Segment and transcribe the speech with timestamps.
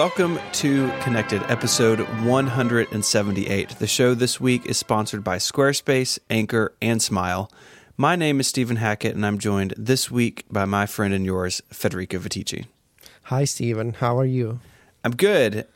[0.00, 3.68] Welcome to Connected, episode 178.
[3.68, 7.52] The show this week is sponsored by Squarespace, Anchor, and Smile.
[7.98, 11.60] My name is Stephen Hackett, and I'm joined this week by my friend and yours,
[11.68, 12.64] Federico Viticci.
[13.24, 13.92] Hi, Stephen.
[13.92, 14.60] How are you?
[15.04, 15.66] I'm good.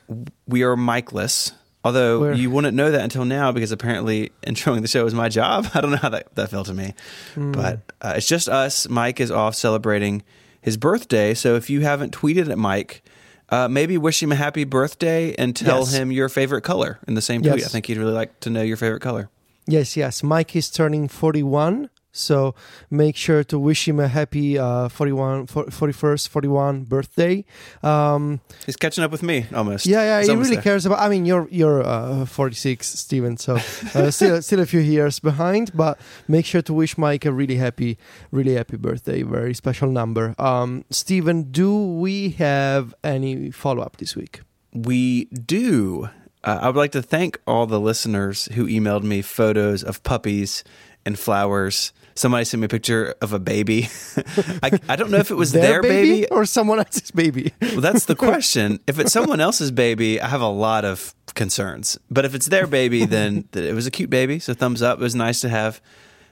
[0.47, 1.51] We are Mikeless,
[1.83, 5.29] although We're- you wouldn't know that until now because apparently introing the show is my
[5.29, 5.67] job.
[5.75, 6.95] I don't know how that, that felt to me.
[7.37, 8.89] But uh, it's just us.
[8.89, 10.23] Mike is off celebrating
[10.61, 11.35] his birthday.
[11.35, 13.03] So if you haven't tweeted at Mike,
[13.49, 15.93] uh, maybe wish him a happy birthday and tell Yes.
[15.93, 17.57] him your favorite color in the same tweet.
[17.59, 17.65] Yes.
[17.67, 19.29] I think he'd really like to know your favorite color.
[19.67, 20.21] Yes, yes.
[20.23, 22.55] Mike is turning 41, so
[22.89, 27.43] make sure to wish him a happy uh, 41, 41st, 41 birthday.
[27.83, 29.85] Um, He's catching up with me almost.
[29.85, 30.63] yeah, yeah, He's he really there.
[30.63, 30.99] cares about.
[30.99, 33.55] I mean, you're you're uh, 46, Stephen, so
[33.93, 35.71] uh, still still a few years behind.
[35.75, 37.97] But make sure to wish Mike a really happy,
[38.31, 39.23] really happy birthday.
[39.23, 40.33] Very special number.
[40.39, 44.41] Um, Stephen, do we have any follow up this week?
[44.73, 46.09] We do.
[46.43, 50.63] Uh, I would like to thank all the listeners who emailed me photos of puppies
[51.05, 51.91] and flowers.
[52.17, 53.89] Somebody sent me a picture of a baby.
[54.63, 56.25] I, I don't know if it was their, baby.
[56.29, 57.51] or someone else's baby.
[57.61, 58.79] Well, that's the question.
[58.87, 61.99] If it's someone else's baby, I have a lot of concerns.
[62.09, 64.39] But if it's their baby, then it was a cute baby.
[64.39, 64.99] So thumbs up.
[64.99, 65.81] It was nice to have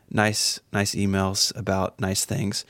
[0.10, 2.66] nice, nice emails about nice things.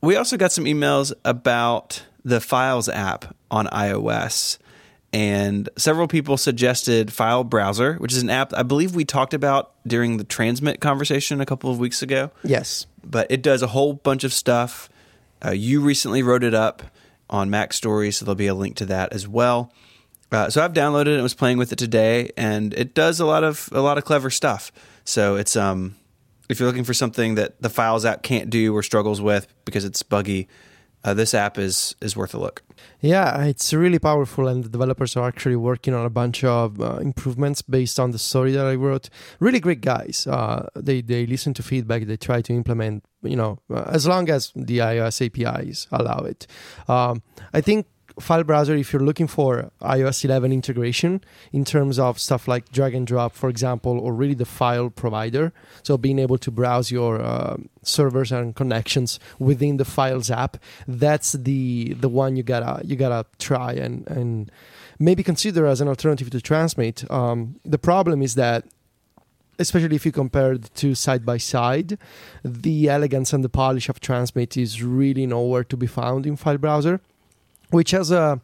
[0.00, 4.58] We also got some emails about the Files app on iOS.
[5.14, 9.70] And several people suggested File Browser, which is an app I believe we talked about
[9.86, 12.86] during the Transmit conversation a couple of weeks ago Yes.
[13.04, 14.88] but it does a whole bunch of stuff.
[15.44, 16.82] Uh, you recently wrote it up
[17.30, 19.72] on Mac Stories, so there'll be a link to that as well.
[20.32, 23.26] Uh, so I've downloaded it and was playing with it today, and it does a
[23.26, 24.72] lot of a lot of clever stuff.
[25.04, 25.94] So it's um,
[26.48, 29.84] if you're looking for something that the Files app can't do or struggles with because
[29.84, 30.48] it's buggy,
[31.04, 32.62] uh, this app is is worth a look.
[33.00, 36.96] Yeah, it's really powerful, and the developers are actually working on a bunch of uh,
[36.96, 39.10] improvements based on the story that I wrote.
[39.38, 40.26] Really great guys.
[40.26, 42.06] Uh, they they listen to feedback.
[42.06, 46.46] They try to implement, you know, uh, as long as the iOS APIs allow it.
[46.88, 47.22] Um,
[47.52, 47.86] I think
[48.20, 52.94] file browser if you're looking for iOS 11 integration in terms of stuff like drag
[52.94, 55.52] and drop for example or really the file provider.
[55.82, 61.32] So being able to browse your uh, servers and connections within the files app that's
[61.32, 64.50] the the one you gotta you gotta try and and
[64.98, 67.08] maybe consider as an alternative to transmit.
[67.10, 68.64] Um, the problem is that
[69.58, 71.98] especially if you compare the two side by side,
[72.44, 76.58] the elegance and the polish of Transmit is really nowhere to be found in file
[76.58, 77.00] browser,
[77.74, 78.40] which has a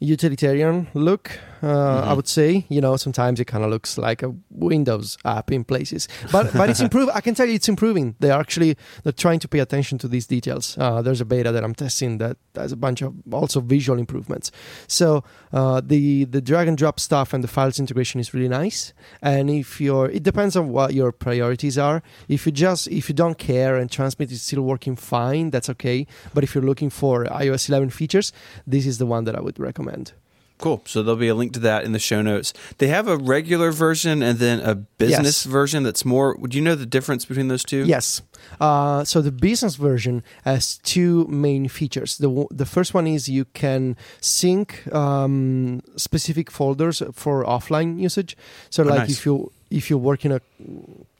[0.00, 1.40] utilitarian look.
[1.62, 2.16] Uh, I Mhm.
[2.16, 6.08] would say, you know, sometimes it kind of looks like a Windows app in places,
[6.32, 7.14] but but it's improving.
[7.14, 8.14] I can tell you, it's improving.
[8.20, 10.76] They are actually they're trying to pay attention to these details.
[10.78, 14.50] Uh, there's a beta that I'm testing that has a bunch of also visual improvements.
[14.86, 15.22] So
[15.52, 18.92] uh, the the drag and drop stuff and the files integration is really nice.
[19.22, 22.02] And if you're, it depends on what your priorities are.
[22.28, 26.06] If you just if you don't care and transmit is still working fine, that's okay.
[26.34, 28.32] But if you're looking for iOS 11 features,
[28.66, 30.12] this is the one that I would recommend.
[30.60, 30.82] Cool.
[30.86, 32.52] So there'll be a link to that in the show notes.
[32.78, 35.44] They have a regular version and then a business Yes.
[35.44, 36.36] version that's more.
[36.48, 37.84] Do you know the difference between those two?
[37.86, 38.20] Yes.
[38.60, 42.18] Uh, so the business version has two main features.
[42.18, 48.36] The the first one is you can sync um, specific folders for offline usage.
[48.70, 49.10] So Oh, like nice.
[49.18, 50.40] if you if you work in a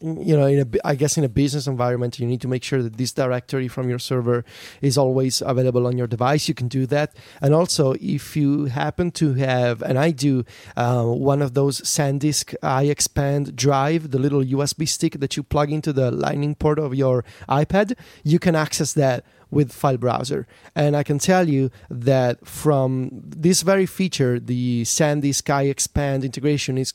[0.00, 2.82] you know in a i guess in a business environment, you need to make sure
[2.82, 4.44] that this directory from your server
[4.80, 6.48] is always available on your device.
[6.48, 10.44] You can do that, and also if you happen to have, and I do,
[10.76, 15.92] uh, one of those SanDisk iXpand drive, the little USB stick that you plug into
[15.92, 20.46] the Lightning port of your iPad, you can access that with file browser
[20.76, 26.94] and i can tell you that from this very feature the sandisk iXpand integration is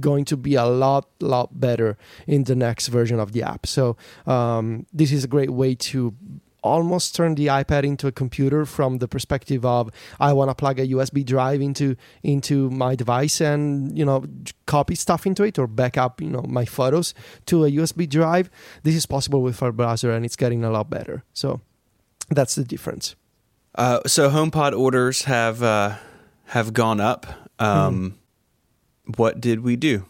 [0.00, 1.96] going to be a lot lot better
[2.26, 3.96] in the next version of the app so
[4.26, 6.14] um, this is a great way to
[6.66, 10.80] almost turn the iPad into a computer from the perspective of I want to plug
[10.80, 14.24] a USB drive into into my device and you know
[14.66, 17.14] copy stuff into it or back up you know my photos
[17.46, 18.50] to a USB drive.
[18.82, 21.22] This is possible with our browser and it's getting a lot better.
[21.32, 21.60] So
[22.28, 23.14] that's the difference.
[23.74, 25.96] Uh, so HomePod orders have uh,
[26.46, 27.26] have gone up.
[27.58, 28.18] Um,
[29.16, 30.04] What did we do?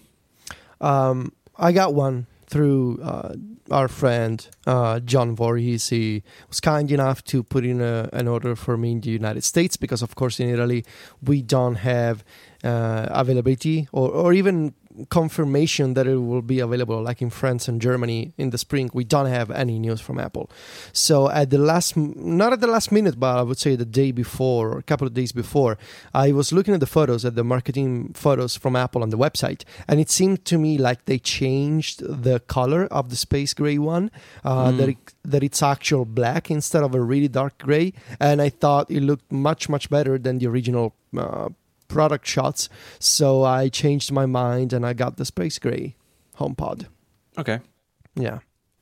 [0.80, 3.34] Um, I got one through uh,
[3.70, 5.88] our friend uh, John Voorhees.
[5.88, 9.44] He was kind enough to put in a, an order for me in the United
[9.44, 10.84] States because, of course, in Italy
[11.22, 12.24] we don't have
[12.64, 14.74] uh, availability or, or even
[15.10, 19.04] confirmation that it will be available like in France and Germany in the spring we
[19.04, 20.50] don't have any news from Apple
[20.92, 24.10] so at the last not at the last minute but I would say the day
[24.12, 25.72] before or a couple of days before
[26.14, 29.62] I was looking at the photos at the marketing photos from Apple on the website
[29.88, 31.96] and it seemed to me like they changed
[32.26, 34.10] the color of the space gray one
[34.44, 34.78] uh, Mm.
[34.78, 34.98] that it,
[35.32, 39.30] that it's actual black instead of a really dark gray and I thought it looked
[39.30, 41.48] much much better than the original uh,
[41.88, 42.68] product shots
[42.98, 45.96] so I changed my mind and I got the space gray
[46.38, 46.86] HomePod.
[47.38, 47.60] Okay.
[48.14, 48.40] Yeah.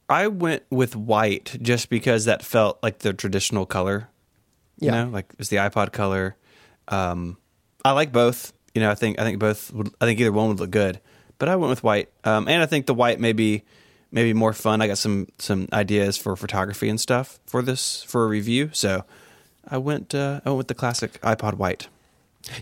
[0.09, 4.09] I went with white just because that felt like the traditional color.
[4.81, 5.05] You Yeah.
[5.05, 6.37] know, like it's the iPod color.
[6.89, 7.39] Um,
[7.85, 8.53] I like both.
[8.75, 9.73] You know, I think I think both.
[9.73, 11.01] Would, I think either one would look good,
[11.39, 12.11] but I went with white.
[12.25, 13.63] Um, and I think the white may be
[14.11, 14.83] maybe more fun.
[14.83, 18.71] I got some some ideas for photography and stuff for this for a review.
[18.73, 19.05] So
[19.69, 21.89] I went uh, I went with the classic iPod white.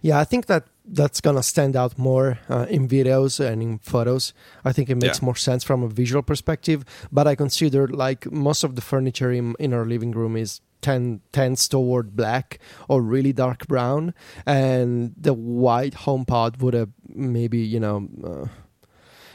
[0.03, 4.33] Yeah, I think that that's gonna stand out more uh, in videos and in photos.
[4.65, 5.27] I think it makes Yeah.
[5.27, 6.85] more sense from a visual perspective.
[7.11, 11.21] But I consider like most of the furniture in, in our living room is ten,
[11.33, 12.59] tends toward black
[12.89, 14.15] or really dark brown,
[14.47, 18.49] and the white HomePod would have maybe you know uh,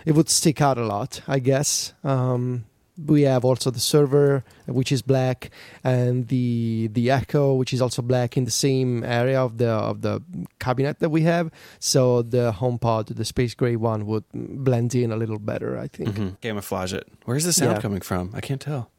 [0.05, 1.21] it would stick out a lot.
[1.27, 1.93] I guess.
[2.03, 2.65] Um,
[3.05, 5.51] we have also the server which is black
[5.83, 10.01] and the the echo which is also black in the same area of the of
[10.01, 10.19] the
[10.59, 15.11] cabinet that we have so the home pod the space gray one would blend in
[15.11, 16.41] a little better i think Mhm.
[16.41, 17.07] Camouflage it.
[17.25, 17.81] Where's the sound Yeah.
[17.81, 18.31] coming from?
[18.33, 18.89] I can't tell.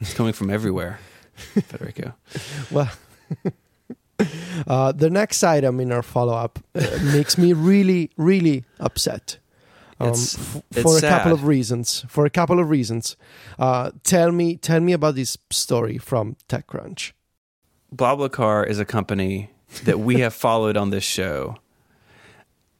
[0.00, 0.98] It's coming from everywhere.
[1.36, 2.14] Federico.
[2.70, 2.90] well
[4.66, 6.80] uh, the next item in our follow-up uh,
[7.12, 9.38] makes me really really upset
[10.00, 13.16] um, It's- f- it's for a couple of reasons for a couple of reasons
[13.58, 17.12] uh, tell me tell me about this story from techcrunch
[17.94, 19.50] BlaBlaCar is a company
[19.84, 21.56] that we have followed on this show.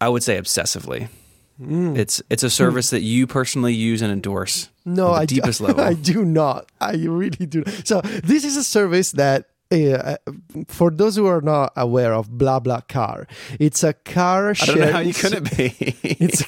[0.00, 1.08] I would say obsessively.
[1.60, 1.96] Mm.
[1.96, 4.68] It's it's a service that you personally use and endorse.
[4.84, 5.82] No, I do- deepest level.
[5.82, 6.70] I do not.
[6.80, 7.64] I really do.
[7.84, 9.46] So this is a service that.
[9.68, 10.16] Uh,
[10.68, 13.26] for those who are not aware of BlaBlaCar,
[13.58, 15.74] it's a car I don't know how you couldn't be.
[16.04, 16.46] it's a,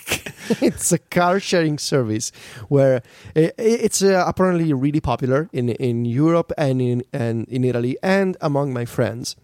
[0.65, 2.31] it's a car sharing service
[2.69, 3.03] where
[3.35, 8.73] it's uh, apparently really popular in in Europe and in and in Italy and among
[8.73, 9.35] my friends.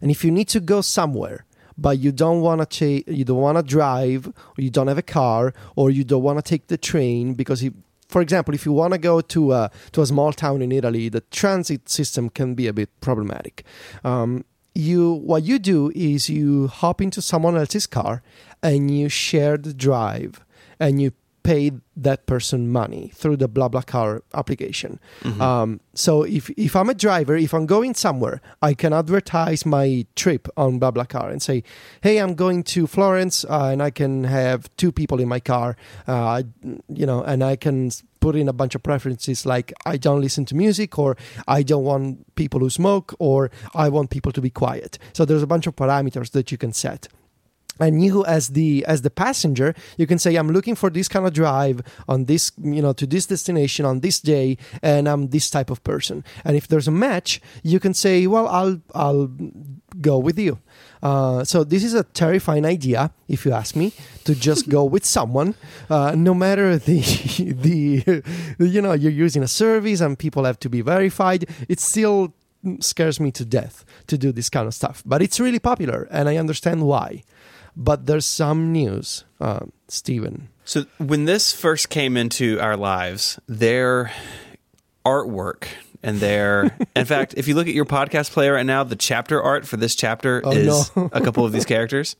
[0.00, 3.40] And if you need to go somewhere, but you don't want to cha- you don't
[3.40, 6.66] want to drive, or you don't have a car, or you don't want to take
[6.66, 7.72] the train because you,
[8.08, 11.08] for example, if you want to go to a to a small town in Italy,
[11.08, 13.64] the transit system can be a bit problematic.
[14.02, 14.44] Um,
[14.74, 18.22] you what you do is you hop into someone else's car
[18.62, 20.44] and you share the drive
[20.80, 21.12] and you
[21.48, 25.00] pay that person money through the BlaBlaCar application.
[25.22, 25.40] Mhm.
[25.40, 29.86] Um, so if if I'm a driver, if I'm going somewhere, I can advertise my
[30.22, 31.62] trip on BlaBlaCar and say,
[32.06, 35.68] "Hey, I'm going to Florence, uh, and I can have two people in my car."
[36.06, 36.42] Uh,
[37.00, 37.90] you know, and I can
[38.20, 41.16] put in a bunch of preferences like I don't listen to music, or
[41.58, 43.50] I don't want people who smoke, or
[43.84, 44.98] I want people to be quiet.
[45.12, 47.08] So there's a bunch of parameters that you can set
[47.78, 51.26] and you as the as the passenger you can say i'm looking for this kind
[51.26, 55.50] of drive on this you know to this destination on this day and i'm this
[55.50, 56.24] type of person.
[56.44, 59.30] And if there's a match you can say well i'll i'll
[60.00, 60.58] go with you.
[61.02, 63.92] Uh, so this is a terrifying idea if you ask me
[64.24, 65.54] to just go with someone
[65.88, 67.00] uh, no matter the
[67.52, 68.22] the
[68.58, 72.34] you know you're using a service and people have to be verified it still
[72.80, 75.02] scares me to death to do this kind of stuff.
[75.06, 77.22] But it's really popular and i understand why
[77.76, 80.48] but there's some news, uh, Stephen.
[80.64, 84.12] So when this first came into our lives, their
[85.04, 85.64] artwork
[86.02, 89.42] and their in fact, if you look at your podcast player right now, the chapter
[89.42, 91.08] art for this chapter Oh, is no.
[91.12, 92.16] a couple of these characters.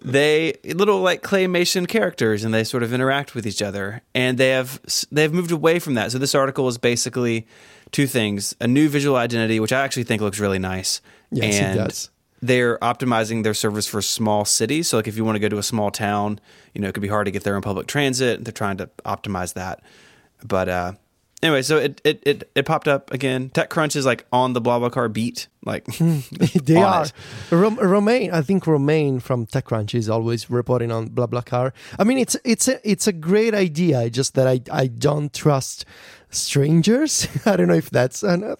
[0.00, 4.50] They little like claymation characters and they sort of interact with each other and they
[4.50, 4.80] have
[5.10, 6.12] they've moved away from that.
[6.12, 7.48] So this article is basically
[7.90, 11.00] two things, a new visual identity which I actually think looks really nice.
[11.32, 12.10] Yes, it and does.
[12.40, 14.88] They're optimizing their service for small cities.
[14.88, 16.40] So, like if you want to go to a small town,
[16.74, 18.44] you know, it could be hard to get there on public transit.
[18.44, 19.82] They're trying to optimize that.
[20.44, 20.92] But uh,
[21.42, 23.50] anyway, so it, it it it popped up again.
[23.50, 25.48] TechCrunch is like on the BlaBlaCar beat.
[25.64, 25.84] Like
[26.64, 27.06] they are.
[27.50, 31.72] Rom- Romain, I think Romain from TechCrunch is always reporting on BlaBlaCar.
[31.98, 34.08] I mean, it's it's a it's a great idea.
[34.10, 35.84] Just that I I don't trust
[36.30, 37.28] strangers.
[37.46, 38.22] I don't know if that's.
[38.22, 38.54] An,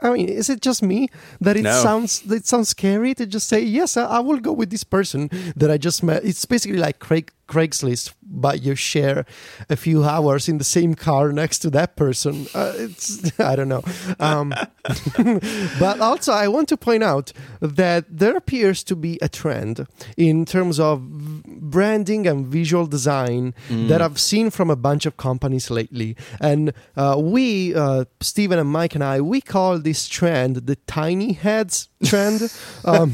[0.00, 1.08] I mean, is it just me
[1.40, 1.72] that it No.
[1.82, 3.96] sounds it sounds scary to just say yes?
[3.96, 6.24] I, I will go with this person that I just met.
[6.24, 9.24] It's basically like Craig Craigslist but you share
[9.70, 12.46] a few hours in the same car next to that person.
[12.54, 13.82] Uh, it's I don't know.
[14.20, 14.52] Um,
[15.78, 19.86] but also, I want to point out that there appears to be a trend
[20.16, 21.00] in terms of
[21.46, 23.88] branding and visual design Mm.
[23.88, 26.16] that I've seen from a bunch of companies lately.
[26.40, 31.32] And uh, we, uh, Stephen and Mike and I, we call this trend the tiny
[31.32, 32.52] heads trend.
[32.84, 33.12] um,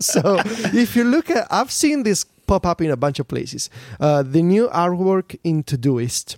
[0.00, 0.40] so
[0.72, 3.70] if you look at, I've seen this pop up in a bunch of places.
[4.00, 6.36] Uh, the new artwork in Todoist.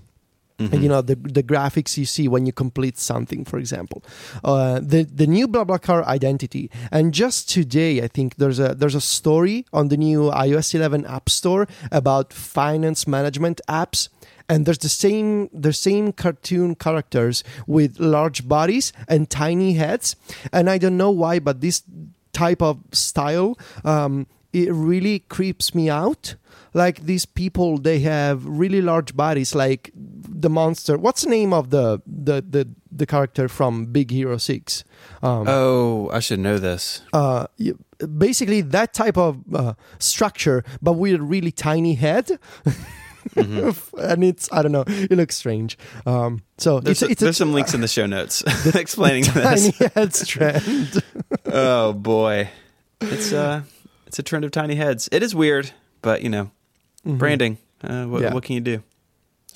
[0.58, 0.72] Mm-hmm.
[0.72, 4.04] And, you know the the graphics you see when you complete something, for example,
[4.44, 6.70] uh, the the new BlaBlaCar identity.
[6.92, 11.06] And just today, I think there's a there's a story on the new iOS 11
[11.06, 14.08] App Store about finance management apps.
[14.48, 20.14] And there's the same the same cartoon characters with large bodies and tiny heads.
[20.52, 21.82] And I don't know why, but this
[22.32, 26.36] type of style um, it really creeps me out.
[26.72, 30.96] Like these people they have really large bodies like the monster.
[30.98, 34.84] What's the name of the the the, the character from big hero 6
[35.22, 37.02] um, Oh, I should know this.
[37.12, 37.46] uh,
[38.18, 42.38] basically that type of uh, structure but with a really tiny head.
[43.36, 45.78] And it's i don't know it looks strange.
[46.06, 48.42] Um, so There's, it's, it's there's a some links in the show notes
[48.74, 49.92] explaining tiny this.
[49.94, 51.02] heads trend
[51.46, 52.50] Oh boy,
[53.00, 53.62] it's uh,
[54.14, 55.08] it's a trend of tiny heads.
[55.10, 56.52] It is weird, but you know,
[57.04, 57.58] branding.
[57.82, 58.32] Uh, what, Yeah.
[58.32, 58.80] what can you do?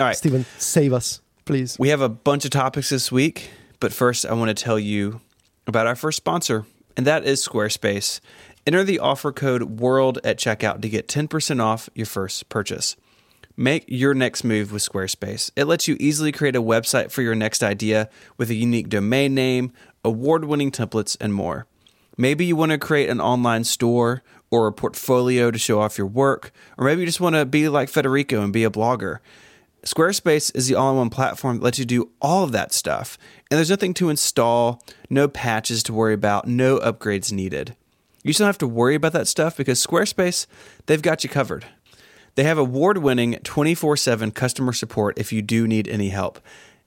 [0.01, 3.49] All right, Stephen, save us please we have a bunch of topics this week,
[3.79, 5.21] but first I want to tell you
[5.65, 6.65] about our first sponsor,
[6.97, 8.19] and that is Squarespace.
[8.67, 12.97] Enter the offer code WORLD at checkout to get 10% off your first purchase.
[13.55, 15.51] Make your next move with Squarespace.
[15.55, 19.33] It lets you easily create a website for your next idea with a unique domain
[19.33, 19.71] name,
[20.03, 21.65] award winning templates, and more.
[22.19, 26.07] Maybe you want to create an online store or a portfolio to show off your
[26.07, 29.19] work, or maybe you just want to be like Federico and be a blogger.
[29.83, 33.17] Squarespace is the all in one platform that lets you do all of that stuff,
[33.49, 37.75] and there's nothing to install, no patches to worry about, no upgrades needed.
[38.23, 40.45] You don't have to worry about that stuff because Squarespace,
[40.87, 41.65] they've got you covered.
[42.35, 46.39] They have award winning 24 7 customer support if you do need any help.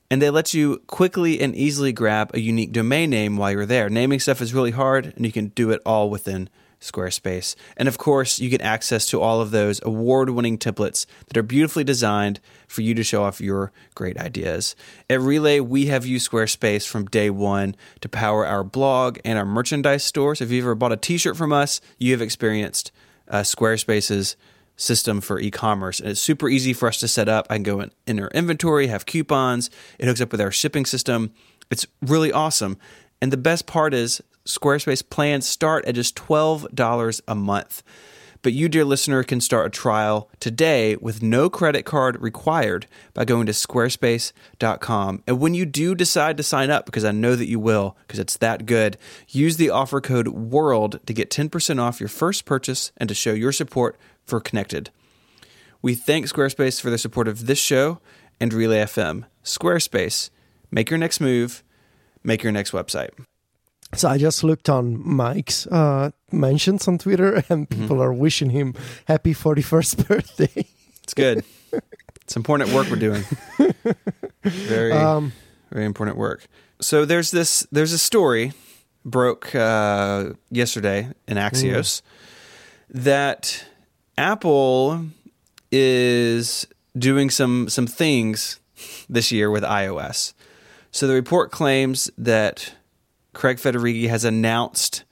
[0.09, 3.89] And they let you quickly and easily grab a unique domain name while you're there.
[3.89, 6.49] Naming stuff is really hard, and you can do it all within
[6.83, 7.55] Squarespace.
[7.77, 11.43] And of course, you get access to all of those award winning templates that are
[11.43, 14.75] beautifully designed for you to show off your great ideas.
[15.09, 19.45] At Relay, we have used Squarespace from day one to power our blog and our
[19.45, 20.35] merchandise store.
[20.35, 22.91] So if you've ever bought a t shirt from us, you have experienced
[23.29, 24.35] uh, Squarespace's
[24.75, 27.79] system for e-commerce and it's super easy for us to set up i can go
[27.79, 31.31] in, enter inventory have coupons it hooks up with our shipping system
[31.69, 32.75] it's really awesome
[33.21, 37.83] and the best part is squarespace plans start at just $12 a month
[38.41, 43.23] but you dear listener can start a trial today with no credit card required by
[43.23, 47.47] going to squarespace.com and when you do decide to sign up because i know that
[47.47, 48.97] you will because it's that good
[49.29, 53.33] use the offer code world to get 10% off your first purchase and to show
[53.33, 54.89] your support for Connected.
[55.81, 57.99] We thank Squarespace for their support of this show
[58.39, 59.25] and Relay FM.
[59.43, 60.29] Squarespace,
[60.71, 61.63] make your next move,
[62.23, 63.09] make your next website.
[63.95, 67.81] So I just looked on Mike's uh, mentions on Twitter, and Mm-hmm.
[67.81, 68.73] people are wishing him
[69.05, 70.65] happy 41st birthday.
[71.03, 71.43] It's good.
[72.21, 73.23] it's important work we're doing.
[74.43, 75.31] Very, Um,
[75.71, 76.45] very important work.
[76.81, 77.65] So there's this.
[77.71, 78.51] There's a story
[79.05, 82.01] broke uh, yesterday in Axios
[82.89, 83.65] that
[84.17, 85.05] Apple
[85.71, 88.59] is doing some some things
[89.09, 90.33] this year with iOS.
[90.91, 92.73] So the report claims that
[93.33, 95.03] Craig Federighi has announced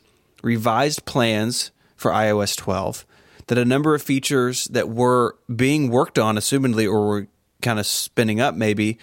[0.43, 3.05] revised plans for iOS 12
[3.47, 7.27] that a number of features that were being worked on assumedly or were
[7.61, 8.97] kind of spinning up maybe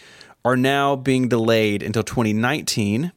[0.45, 3.13] are now being delayed until 2019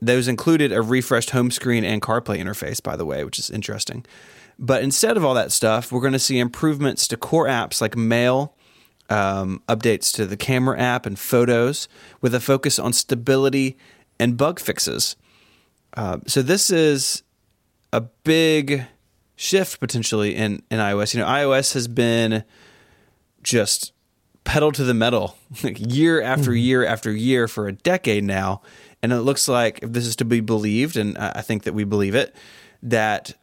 [0.00, 4.04] those included a refreshed home screen and CarPlay interface, by the way, which is interesting.
[4.58, 7.96] But instead of all that stuff, we're going to see improvements to core apps like
[7.96, 8.54] Mail,
[9.10, 11.88] um, updates to the camera app and photos,
[12.20, 13.76] with a focus on stability
[14.18, 15.16] and bug fixes.
[15.94, 17.22] Uh, so this is
[17.92, 18.86] a big
[19.36, 21.14] shift potentially in, in iOS.
[21.14, 22.44] You know, iOS has been
[23.42, 23.92] just
[24.44, 28.62] pedal to the metal year after year after year for a decade now.
[29.02, 31.74] And it looks like, if this is to be believed, and I I think that
[31.74, 32.34] we believe it,
[32.82, 33.34] that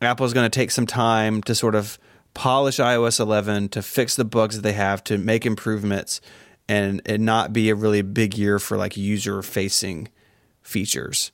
[0.00, 1.98] Apple is going to take some time to sort of
[2.32, 6.20] polish iOS 11 to fix the bugs that they have, to make improvements,
[6.68, 10.08] and it not be a really big year for like user facing
[10.64, 11.30] features.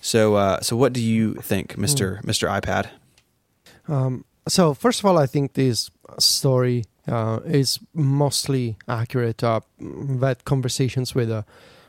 [0.00, 2.90] So, uh, so what do you think, Mister Mister iPad?
[3.88, 9.42] Um, so first of all, I think this story uh, is mostly accurate.
[9.42, 11.44] Uh, I've had conversations with a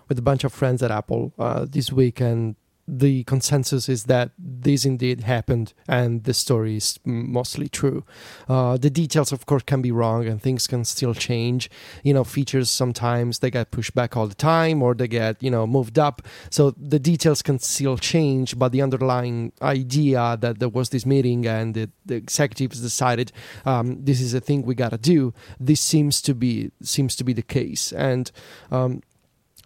[0.08, 2.56] with a bunch of friends at Apple uh, this week, and
[2.88, 8.04] the consensus is that this indeed happened and the story is mostly true.
[8.48, 11.70] Uh, the details, of course, can be wrong and things can still change.
[12.04, 15.50] You know, features sometimes they get pushed back all the time or they get, you
[15.50, 16.22] know, moved up.
[16.52, 21.48] So the details can still change, but the underlying idea that there was this meeting
[21.48, 23.32] and the, the executives decided
[23.66, 25.34] um, this is a thing we gotta do.
[25.60, 27.92] This seems to be seems to be the case.
[27.92, 28.32] And
[28.72, 29.02] um,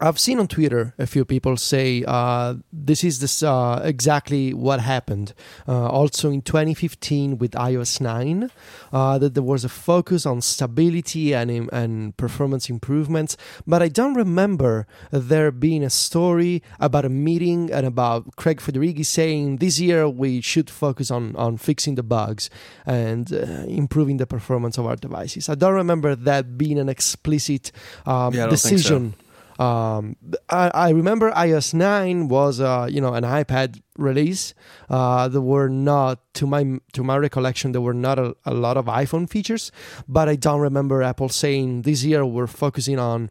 [0.01, 4.79] I've seen on Twitter a few people say uh, this is this uh, exactly what
[4.79, 5.33] happened.
[5.67, 8.49] Uh, also in 2015 with iOS 9,
[8.93, 13.35] uh, that there was a focus on stability and and performance improvements,
[13.67, 19.05] but I don't remember there being a story about a meeting and about Craig Federighi
[19.05, 22.49] saying this year we should focus on on fixing the bugs
[22.85, 25.49] and uh, improving the performance of our devices.
[25.49, 27.71] I don't remember that being an explicit
[28.05, 29.15] um, Yeah, I don't think decision.
[29.59, 30.15] Um,
[30.49, 34.53] I, I remember iOS 9 was uh, you know an iPad release.
[34.89, 38.77] Uh, there were not to my to my recollection there were not a, a lot
[38.77, 39.71] of iPhone features,
[40.07, 43.29] but I don't remember Apple saying this year we're focusing on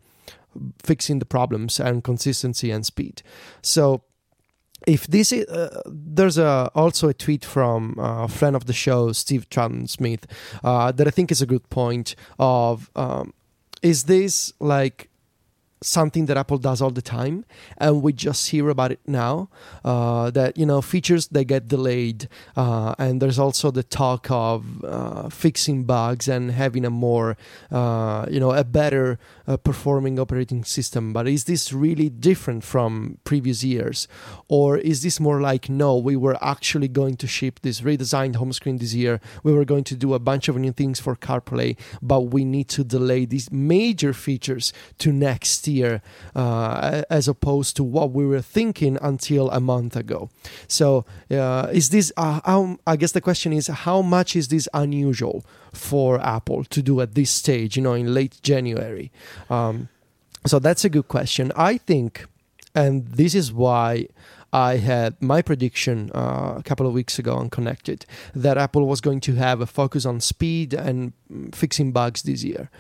[0.83, 3.23] fixing the problems and consistency and speed.
[3.63, 4.03] So
[4.87, 8.73] if this is, uh, there's a, also a tweet from uh, a friend of the
[8.73, 10.27] show Steve Troughton-Smith
[10.63, 13.35] uh, that i think is a good point of um,
[13.83, 15.11] is this like
[15.81, 17.45] something that apple does all the time
[17.79, 19.49] and we just hear about it now
[19.85, 24.85] uh, that you know features they get delayed uh, and there's also the talk of
[24.85, 27.37] uh, fixing bugs and having a more
[27.71, 31.13] uh, you know a better uh, performing operating system.
[31.13, 34.09] But is this really different from previous years?
[34.49, 38.53] Or is this more like no we were actually going to ship this redesigned home
[38.53, 39.21] screen this year.
[39.43, 42.69] We were going to do a bunch of new things for carplay but we need
[42.69, 46.03] to delay these major features to next year
[46.35, 50.31] uh, as opposed to what we were thinking until a month ago.
[50.67, 54.69] So uh, is this uh, how, i guess the question is how much is this
[54.75, 59.11] unusual for apple to do at this stage you know in late january?
[59.51, 59.89] Um,
[60.47, 61.53] so that's a good question.
[61.57, 62.27] I think
[62.75, 64.09] and this is why
[64.53, 69.01] I had my prediction uh, a couple of weeks ago on Connected that Apple was
[69.01, 71.13] going to have a focus on speed and
[71.53, 72.71] fixing bugs this year.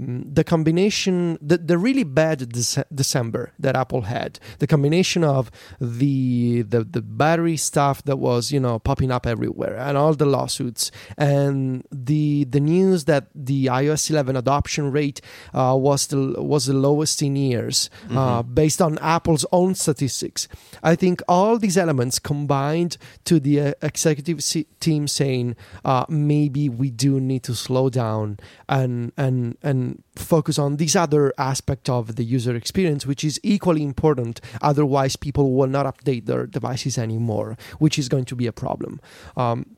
[0.00, 5.50] Mm, the combination, the, the really bad Dece- December that Apple had, the combination of
[5.80, 10.26] the, the the battery stuff that was you know popping up everywhere and all the
[10.26, 15.20] lawsuits and the the news that the iOS 11 adoption rate
[15.54, 20.48] uh, was the was the lowest in years uh, based on Apple's own statistics.
[20.82, 24.40] I think all these elements combined to the uh, executive
[24.80, 30.76] team saying uh, maybe we do need to slow down and and and focus on
[30.76, 34.40] this other aspect of the user experience, which is equally important.
[34.60, 39.00] Otherwise, people will not update their devices anymore, which is going to be a problem.
[39.36, 39.76] Um,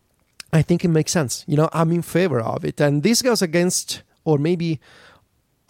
[0.53, 1.45] I think it makes sense.
[1.47, 4.81] You know, I'm in favor of it, and this goes against, or maybe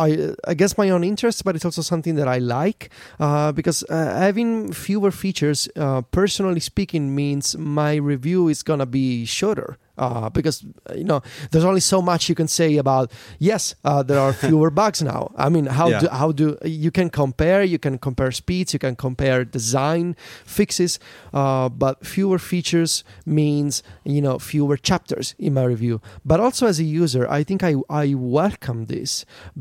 [0.00, 3.94] I, against my own interest, but it's also something that I like uh, because uh,
[4.18, 9.76] having fewer features, uh, personally speaking, means my review is gonna be shorter.
[10.00, 10.56] Uh, because
[11.00, 13.06] you know there's only so much you can say about
[13.38, 15.22] yes uh, there are fewer bugs now.
[15.36, 16.00] I mean how Yeah.
[16.02, 20.16] do how do you can compare you can compare speeds you can compare design
[20.58, 20.92] fixes
[21.40, 23.82] uh, but fewer features means
[24.14, 26.00] you know fewer chapters in my review.
[26.24, 29.10] But also as a user i think i, I welcome this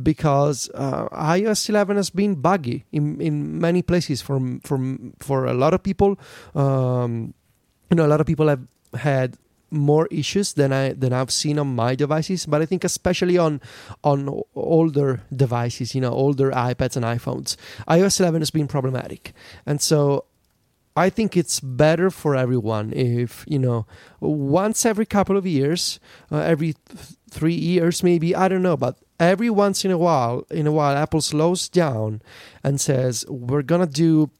[0.09, 4.77] because uh, ios 11 has been buggy in, in many places for, for,
[5.19, 6.11] for a lot of people.
[6.55, 7.33] Um,
[7.89, 8.63] you know a lot of people have
[9.09, 9.29] had
[9.71, 13.61] more issues than I than I've seen on my devices, but I think especially on
[14.03, 17.55] on older devices, you know, older iPads and iPhones,
[17.87, 19.33] iOS 11 has been problematic,
[19.65, 20.25] and so
[20.95, 23.85] I think it's better for everyone if you know
[24.19, 25.99] once every couple of years,
[26.31, 30.45] uh, every th- three years maybe I don't know, but every once in a while,
[30.49, 32.21] in a while, Apple slows down
[32.63, 34.31] and says we're gonna do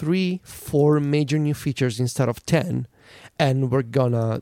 [0.00, 2.86] three, four major new features instead of ten,
[3.38, 4.40] and we're gonna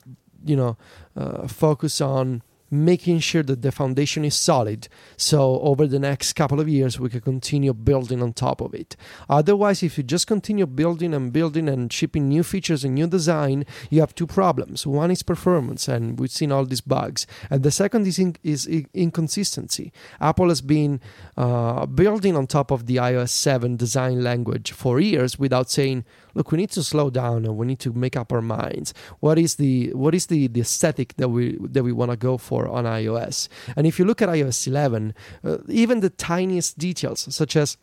[0.49, 0.77] you know
[1.17, 4.89] uh, focus on making sure that the foundation is solid.
[5.17, 8.97] So over the next couple of years we can continue building on top of it.
[9.29, 13.65] Otherwise if you just continue building and building and shipping new features and new design
[13.91, 14.87] you have two problems.
[14.87, 17.27] One is performance and we've seen all these bugs.
[17.51, 19.93] And the second is, in, is inconsistency.
[20.21, 21.01] Apple has been
[21.37, 26.53] uh, building on top of the ios 7 design language for years without saying look
[26.53, 29.57] we need to slow down and we need to make up our minds what is
[29.57, 32.85] the what is the, the aesthetic that we that we want to go for on
[32.85, 33.49] iOS.
[33.77, 35.15] And if you look at iOS 11,
[35.45, 37.77] uh, even the tiniest details, such as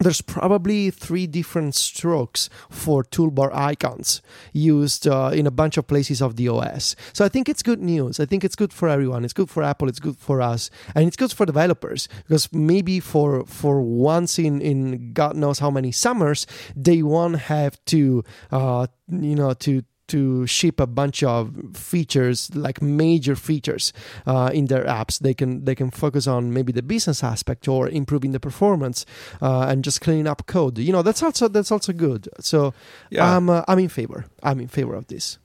[0.00, 6.20] there's probably three different strokes for toolbar icons used uh, in a bunch of places
[6.20, 6.96] of the OS.
[7.12, 8.18] So I think it's good news.
[8.18, 9.24] I think it's good for everyone.
[9.24, 9.88] It's good for Apple.
[9.88, 14.60] It's good for us, and it's good for developers because maybe for for once in
[14.60, 20.46] in God knows how many summers they won't have to uh, you know to to
[20.46, 23.92] ship a bunch of features like major features
[24.26, 27.88] uh, in their apps they can they can focus on maybe the business aspect or
[27.88, 29.06] improving the performance
[29.40, 32.74] uh, and just cleaning up code you know that's also that's also good so
[33.10, 33.36] Yeah.
[33.36, 35.38] i'm uh, i'm in favor i'm in favor of this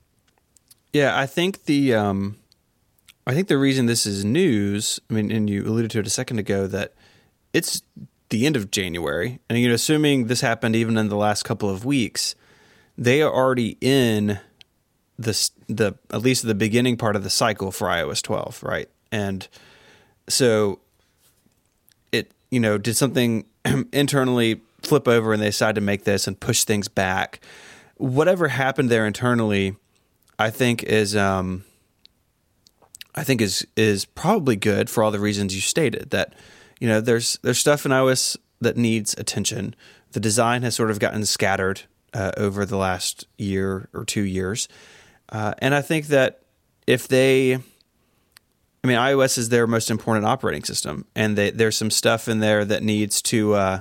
[0.92, 2.36] Yeah, I think the um,
[3.26, 4.98] I think the reason this is news.
[5.08, 6.94] I mean, and you alluded to it a second ago that
[7.52, 7.82] it's
[8.30, 11.70] the end of January, and you know, assuming this happened even in the last couple
[11.70, 12.34] of weeks,
[12.98, 14.40] they are already in
[15.20, 18.88] the the at least the beginning part of the cycle for iOS 12, right?
[19.12, 19.46] And
[20.28, 20.80] so
[22.12, 23.44] it you know did something
[23.92, 27.40] internally flip over and they decided to make this and push things back.
[27.96, 29.76] Whatever happened there internally
[30.38, 31.62] i think is um
[33.14, 36.32] i think is is probably good for all the reasons you stated that
[36.80, 39.74] you know there's there's stuff in ios that needs attention.
[40.12, 44.68] The design has sort of gotten scattered uh, over the last year or two years
[45.30, 46.42] uh, and i think that
[46.86, 47.58] if they
[48.82, 52.40] I mean, iOS is their most important operating system, and they, there's some stuff in
[52.40, 53.80] there that needs to uh,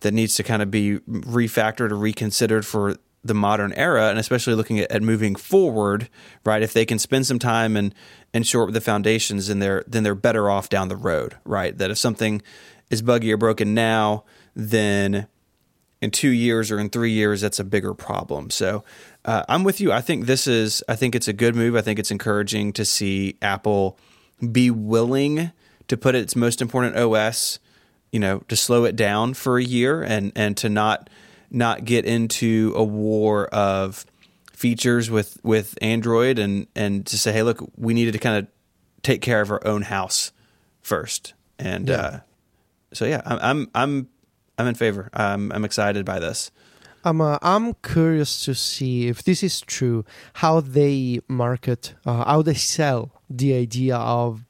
[0.00, 4.54] that needs to kind of be refactored or reconsidered for the modern era, and especially
[4.54, 6.08] looking at, at moving forward,
[6.44, 6.62] right?
[6.62, 7.94] If they can spend some time and
[8.32, 11.76] and shore up the foundations, then they're then they're better off down the road, right?
[11.76, 12.40] That if something
[12.88, 14.24] is buggy or broken now,
[14.56, 15.26] then
[16.00, 18.50] in two years or in three years, that's a bigger problem.
[18.50, 18.82] So
[19.24, 19.92] uh, I'm with you.
[19.92, 20.82] I think this is.
[20.88, 21.76] I think it's a good move.
[21.76, 23.98] I think it's encouraging to see Apple
[24.50, 25.52] be willing
[25.88, 27.58] to put its most important OS,
[28.10, 31.08] you know, to slow it down for a year and and to not
[31.50, 34.04] not get into a war of
[34.52, 38.46] features with with Android and and to say, hey, look, we needed to kind of
[39.02, 40.32] take care of our own house
[40.80, 41.34] first.
[41.58, 41.96] And Yeah.
[41.96, 42.20] uh,
[42.92, 44.08] so yeah, I'm I'm I'm
[44.58, 45.10] I'm in favor.
[45.12, 46.50] I'm I'm excited by this.
[47.04, 50.04] I'm uh, I'm curious to see if this is true.
[50.34, 54.44] How they market, uh, how they sell the idea of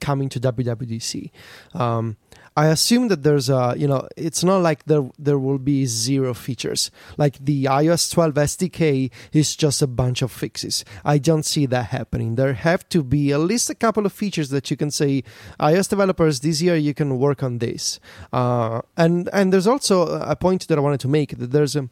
[0.00, 1.30] coming to WWDC.
[1.74, 2.16] Um,
[2.56, 6.32] I assume that there's a you know it's not like there there will be zero
[6.32, 6.90] features.
[7.18, 10.84] Like the iOS 12 SDK is just a bunch of fixes.
[11.04, 12.36] I don't see that happening.
[12.36, 15.22] There have to be at least a couple of features that you can say,
[15.60, 18.00] iOS developers, this year you can work on this.
[18.32, 21.90] Uh, and and there's also a point that I wanted to make that there's a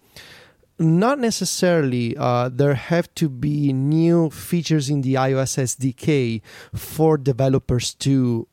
[0.79, 6.42] not necessarily uh, there have to be new features in the iOS SDK
[6.74, 8.48] for developers to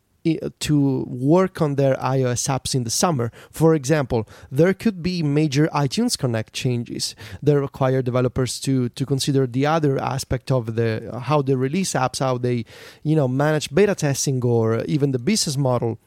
[0.60, 3.32] to work on their iOS apps in the summer.
[3.50, 9.48] For example, there could be major iTunes Connect changes that require developers to to consider
[9.48, 12.66] the other aspect of the how they release apps, how they
[13.04, 15.98] you know manage beta testing, or even the business model.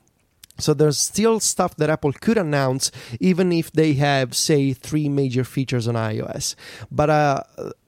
[0.57, 5.43] So there's still stuff that Apple could announce, even if they have, say, three major
[5.43, 6.55] features on iOS.
[6.93, 7.43] But uh,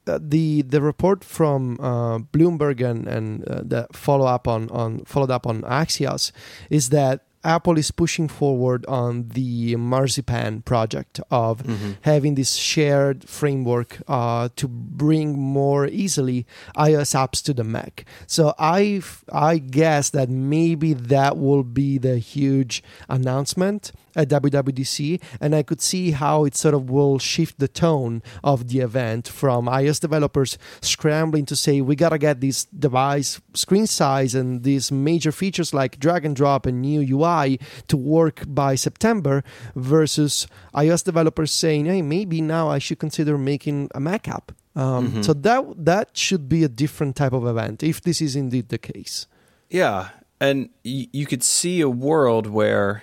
[0.07, 5.31] the the report from uh, Bloomberg and and uh, the follow up on on followed
[5.31, 6.33] up on Axios
[6.71, 11.63] is that Apple is pushing forward on the Marzipan project of
[12.01, 16.45] having this shared framework uh, to bring more easily
[16.77, 18.05] iOS apps to the Mac.
[18.27, 19.01] So I
[19.33, 25.81] I guess that maybe that will be the huge announcement at WWDC, and I could
[25.81, 30.59] see how it sort of will shift the tone of the event from iOS developers
[30.81, 35.99] scrambling to say we gotta get this device screen size and these major features like
[36.01, 42.03] drag and drop and new UI to work by September versus iOS developers saying, hey,
[42.03, 44.53] maybe now I should consider making a Mac app.
[44.75, 48.69] Um, So that that should be a different type of event if this is indeed
[48.69, 49.27] the case.
[49.71, 50.09] Yeah,
[50.41, 53.03] and y- you could see a world where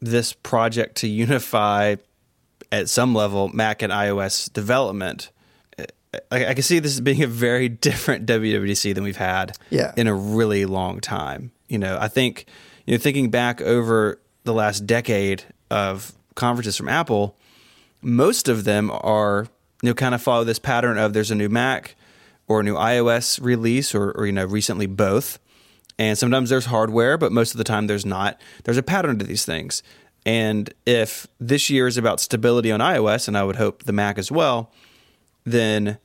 [0.00, 1.96] this project to unify
[2.72, 5.30] at some level Mac and iOS development.
[6.32, 9.92] I, I can see this being a very different WWDC than we've had Yeah.
[9.96, 11.52] in a really long time.
[11.68, 12.46] You know, I think
[12.86, 17.36] you know thinking back over the last decade of conferences from Apple,
[18.02, 19.46] most of them are
[19.82, 21.94] you know kind of follow this pattern of there's a new Mac
[22.48, 25.38] or a new iOS release or, or you know recently both.
[26.00, 28.40] And sometimes there's hardware, but most of the time there's not.
[28.64, 29.82] There's a pattern to these things.
[30.24, 34.16] And if this year is about stability on iOS, and I would hope the Mac
[34.16, 34.72] as well,
[35.44, 35.98] then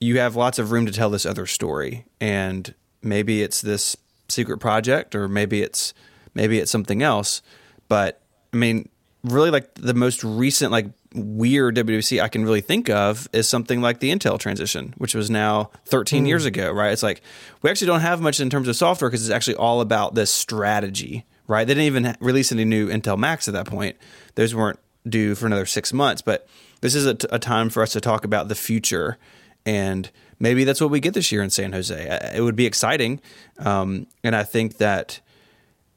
[0.00, 2.04] you have lots of room to tell this other story.
[2.20, 3.96] And maybe it's this
[4.28, 5.92] secret project, or maybe it's
[6.34, 7.42] maybe it's something else.
[7.88, 8.88] But I mean,
[9.24, 13.80] really, like the most recent like weird WWDC I can really think of is something
[13.80, 16.28] like the Intel transition, which was now 13 mm.
[16.28, 16.92] years ago, right?
[16.92, 17.22] It's like
[17.62, 20.30] we actually don't have much in terms of software because it's actually all about this
[20.30, 21.66] strategy, right?
[21.66, 23.96] They didn't even release any new Intel Macs at that point.
[24.34, 26.46] Those weren't due for another six months, but
[26.80, 29.18] this is a, t- a time for us to talk about the future
[29.64, 32.30] and maybe that's what we get this year in San Jose.
[32.34, 33.20] It would be exciting,
[33.58, 35.20] um, and I think that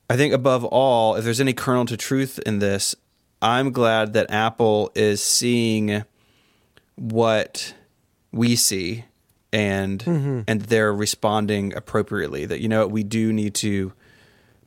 [0.09, 2.95] I think above all, if there's any kernel to truth in this,
[3.41, 6.03] I'm glad that Apple is seeing
[6.95, 7.73] what
[8.31, 9.05] we see
[9.51, 10.41] and mm-hmm.
[10.47, 12.45] and they're responding appropriately.
[12.45, 13.93] That you know we do need to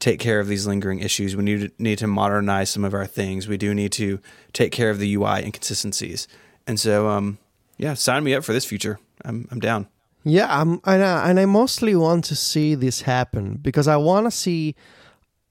[0.03, 1.37] take care of these lingering issues.
[1.37, 3.47] We need to, need to modernize some of our things.
[3.47, 4.19] We do need to
[4.53, 6.27] take care of the UI inconsistencies.
[6.67, 7.39] And so, um,
[7.79, 8.99] yeah, sign me up for this future.
[9.25, 9.87] I'm I'm down.
[10.25, 14.27] Yeah, I'm, and I, and I mostly want to see this happen because I want
[14.27, 14.77] to see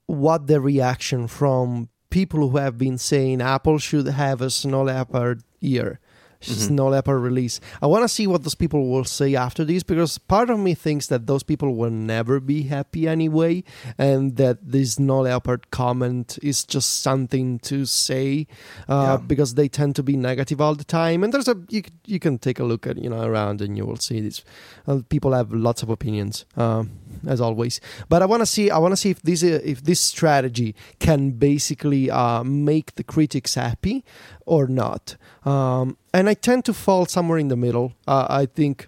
[0.05, 5.41] what the reaction from people who have been saying Apple should have a Snow Leopard
[5.61, 5.99] ear
[6.41, 6.75] mm-hmm.
[6.75, 7.59] Snow Leopard release.
[7.81, 10.73] I want to see what those people will say after this because part of me
[10.73, 13.63] thinks that those people will never be happy anyway,
[13.97, 18.47] and that this Snow Leopard comment is just something to say
[18.89, 19.25] uh, yeah.
[19.25, 21.23] because they tend to be negative all the time.
[21.23, 23.85] And there's a you you can take a look at you know around and you
[23.85, 24.43] will see this.
[24.87, 26.45] Uh, people have lots of opinions.
[26.57, 26.85] Uh,
[27.27, 27.81] as always.
[28.09, 31.31] But I want to see I want to see if this if this strategy can
[31.31, 34.03] basically uh, make the critics happy
[34.45, 35.15] or not.
[35.45, 37.93] Um, and I tend to fall somewhere in the middle.
[38.07, 38.87] Uh, I think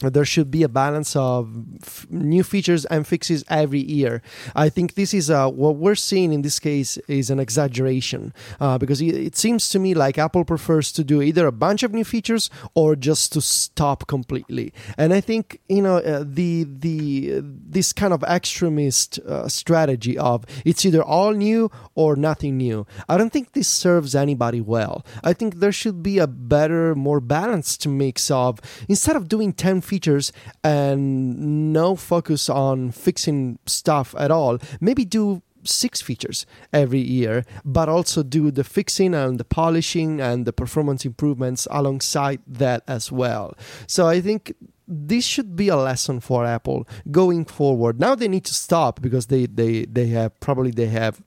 [0.00, 1.48] there should be a balance of
[1.82, 4.22] f- new features and fixes every year.
[4.54, 8.78] I think this is uh, what we're seeing in this case is an exaggeration uh,
[8.78, 11.92] because it, it, seems to me like Apple prefers to do either a bunch of
[11.92, 14.72] new features or just to stop completely.
[14.96, 20.44] And I think you know uh, the the this kind of extremist uh, strategy of
[20.64, 22.86] it's either all new or nothing new.
[23.08, 25.04] I don't think this serves anybody well.
[25.24, 29.80] I think there should be a better, more balanced mix of instead of doing ten
[29.88, 34.58] features and no focus on fixing stuff at all.
[34.80, 40.46] Maybe do six features every year, but also do the fixing and the polishing and
[40.46, 43.54] the performance improvements alongside that as well.
[43.86, 44.54] So I think
[44.86, 48.00] this should be a lesson for Apple going forward.
[48.00, 51.22] Now they need to stop because they they they have probably they have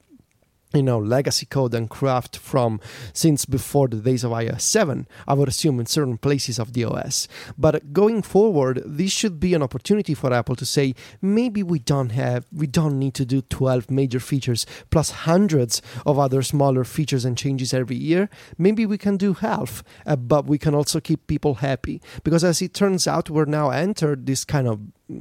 [0.73, 2.79] you know legacy code and craft from
[3.13, 6.85] since before the days of iOS 7 I would assume in certain places of the
[6.85, 11.79] OS but going forward this should be an opportunity for Apple to say maybe we
[11.79, 16.83] don't have we don't need to do 12 major features plus hundreds of other smaller
[16.83, 18.29] features and changes every year.
[18.57, 22.01] Maybe we can do half uh, but we can also keep people happy.
[22.23, 24.79] Because as it turns out we're now entered this kind of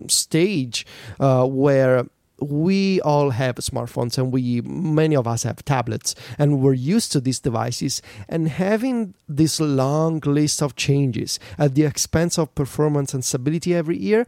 [0.09, 0.87] stage
[1.19, 2.07] uh, where
[2.40, 7.20] we all have smartphones and we many of us have tablets and we're used to
[7.20, 13.24] these devices and having this long list of changes at the expense of performance and
[13.24, 14.26] stability every year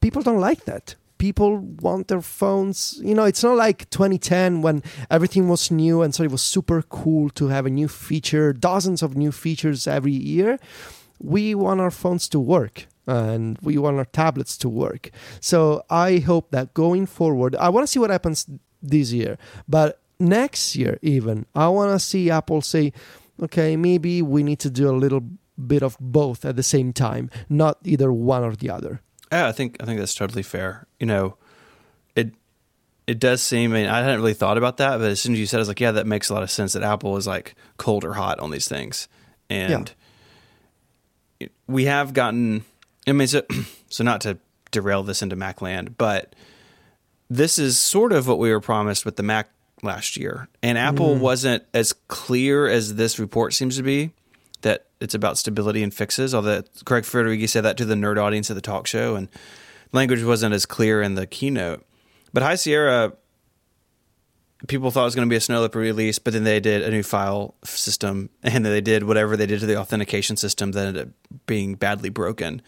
[0.00, 0.94] people don't like that.
[1.18, 6.14] People want their phones you know it's not like 2010 when everything was new and
[6.14, 10.12] so it was super cool to have a new feature dozens of new features every
[10.12, 10.58] year.
[11.20, 15.10] We want our phones to work and we want our tablets to work.
[15.40, 18.48] So I hope that going forward, I want to see what happens
[18.82, 22.92] this year, but next year even, I want to see Apple say,
[23.42, 25.22] okay, maybe we need to do a little
[25.66, 29.00] bit of both at the same time, not either one or the other.
[29.32, 30.86] Yeah, I think I think that's totally fair.
[30.98, 31.36] You know,
[32.14, 32.32] it
[33.06, 33.72] it does seem.
[33.72, 35.60] I mean, I hadn't really thought about that, but as soon as you said, it,
[35.60, 36.72] I was like, yeah, that makes a lot of sense.
[36.72, 39.08] That Apple is like cold or hot on these things,
[39.50, 39.92] and
[41.40, 41.48] yeah.
[41.66, 42.64] we have gotten
[43.08, 43.42] I mean, so,
[43.88, 44.38] so not to
[44.70, 46.34] derail this into Mac land, but
[47.30, 49.50] this is sort of what we were promised with the Mac
[49.82, 50.48] last year.
[50.62, 51.20] And Apple mm.
[51.20, 54.12] wasn't as clear as this report seems to be
[54.62, 56.34] that it's about stability and fixes.
[56.34, 59.28] Although Craig Federighi said that to the nerd audience at the talk show, and
[59.92, 61.84] language wasn't as clear in the keynote.
[62.32, 63.12] But High Sierra,
[64.66, 66.82] people thought it was going to be a Snow Leopard release, but then they did
[66.82, 70.72] a new file system, and then they did whatever they did to the authentication system
[70.72, 72.62] that ended up being badly broken.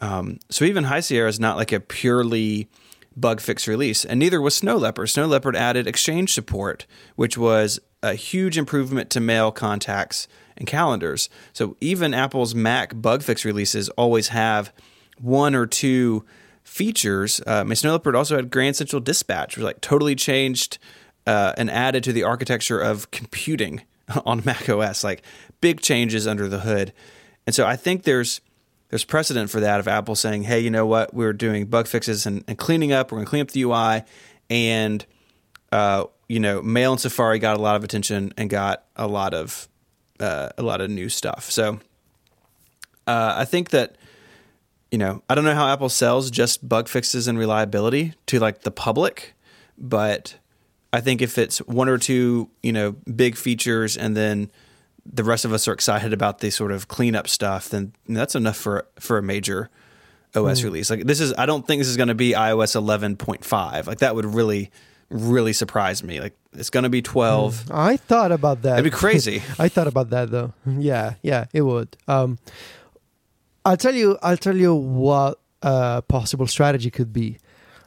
[0.00, 2.68] Um, so even High Sierra is not like a purely
[3.16, 5.08] bug fix release, and neither was Snow Leopard.
[5.08, 6.86] Snow Leopard added Exchange support,
[7.16, 11.28] which was a huge improvement to mail contacts and calendars.
[11.52, 14.72] So even Apple's Mac bug fix releases always have
[15.18, 16.24] one or two
[16.64, 17.40] features.
[17.46, 20.78] Uh, my Snow Leopard also had Grand Central Dispatch, which like totally changed
[21.26, 23.82] uh, and added to the architecture of computing
[24.24, 25.22] on Mac OS, like
[25.60, 26.92] big changes under the hood.
[27.46, 28.40] And so I think there's
[28.90, 31.14] there's precedent for that of Apple saying, "Hey, you know what?
[31.14, 33.10] We're doing bug fixes and, and cleaning up.
[33.10, 34.02] We're going to clean up the UI."
[34.50, 35.04] And
[35.72, 39.32] uh, you know, Mail and Safari got a lot of attention and got a lot
[39.32, 39.68] of
[40.18, 41.50] uh, a lot of new stuff.
[41.50, 41.80] So
[43.06, 43.96] uh, I think that
[44.90, 48.62] you know, I don't know how Apple sells just bug fixes and reliability to like
[48.62, 49.34] the public,
[49.78, 50.36] but
[50.92, 54.50] I think if it's one or two, you know, big features and then
[55.04, 58.56] the rest of us are excited about the sort of cleanup stuff, then that's enough
[58.56, 59.70] for for a major
[60.34, 60.64] OS mm.
[60.64, 60.90] release.
[60.90, 63.86] Like this is I don't think this is going to be iOS 11.5.
[63.86, 64.70] Like that would really
[65.08, 66.20] really surprise me.
[66.20, 67.64] Like it's going to be 12.
[67.64, 67.74] Mm.
[67.74, 68.78] I thought about that.
[68.78, 69.42] It'd be crazy.
[69.58, 70.52] I thought about that though.
[70.66, 71.96] Yeah, yeah, it would.
[72.06, 72.38] Um
[73.64, 77.38] I'll tell you I'll tell you what a possible strategy could be.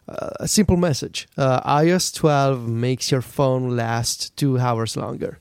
[0.06, 1.30] Uh, a simple message.
[1.38, 5.40] Uh, iOS 12 makes your phone last 2 hours longer.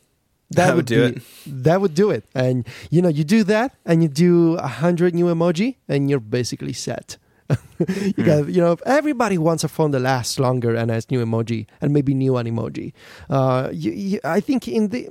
[0.52, 1.22] That, that would, do be, it.
[1.46, 2.24] That would do it.
[2.34, 6.20] And you know, you do that and you do a hundred new emoji and you're
[6.20, 7.16] basically set.
[7.78, 8.24] you mm.
[8.24, 11.92] got, you know, everybody wants a phone that lasts longer and has new emoji and
[11.92, 12.92] maybe new an emoji.
[13.28, 15.08] Uh, you, you, I think in the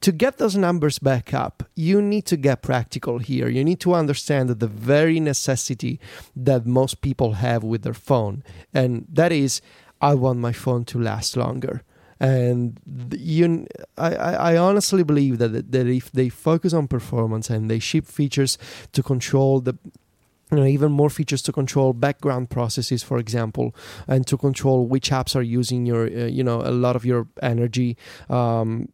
[0.00, 3.48] to get those numbers back up, you need to get practical here.
[3.48, 6.00] You need to understand that the very necessity
[6.34, 9.60] that most people have with their phone, and that is,
[10.00, 11.82] I want my phone to last longer
[12.20, 12.78] and
[13.16, 18.06] you I, I honestly believe that that if they focus on performance and they ship
[18.06, 18.58] features
[18.92, 19.78] to control the
[20.50, 23.74] you know, even more features to control background processes, for example,
[24.08, 27.28] and to control which apps are using your, uh, you know, a lot of your
[27.40, 27.96] energy.
[28.28, 28.88] Um,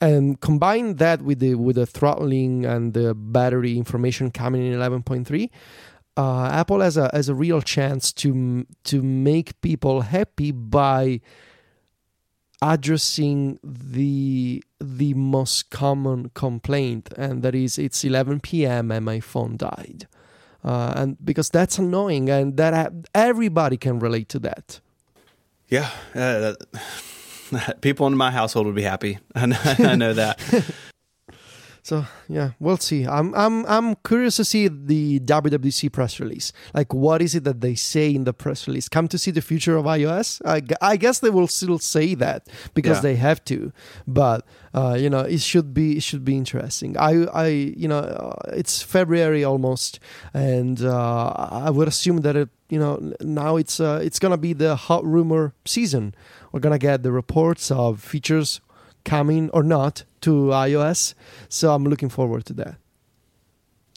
[0.00, 5.50] and combine that with the with the throttling and the battery information coming in 11.3
[6.16, 11.20] uh, apple has a has a real chance to to make people happy by
[12.62, 19.56] addressing the the most common complaint and that is it's 11 p.m and my phone
[19.56, 20.06] died.
[20.64, 24.80] Uh, and because that's annoying and that everybody can relate to that.
[25.68, 26.54] Yeah uh,
[27.80, 29.18] people in my household would be happy.
[29.34, 30.40] I know, I know that
[31.88, 33.06] So yeah, we'll see.
[33.06, 36.52] I'm I'm I'm curious to see the WWDC press release.
[36.74, 38.90] Like, what is it that they say in the press release?
[38.90, 40.42] Come to see the future of iOS.
[40.44, 43.00] I, I guess they will still say that because yeah.
[43.00, 43.72] they have to.
[44.06, 46.94] But uh, you know, it should be it should be interesting.
[46.98, 49.98] I I you know, uh, it's February almost,
[50.34, 54.52] and uh, I would assume that it you know now it's uh, it's gonna be
[54.52, 56.14] the hot rumor season.
[56.52, 58.60] We're gonna get the reports of features
[59.04, 61.14] coming or not to iOS.
[61.48, 62.76] So I'm looking forward to that.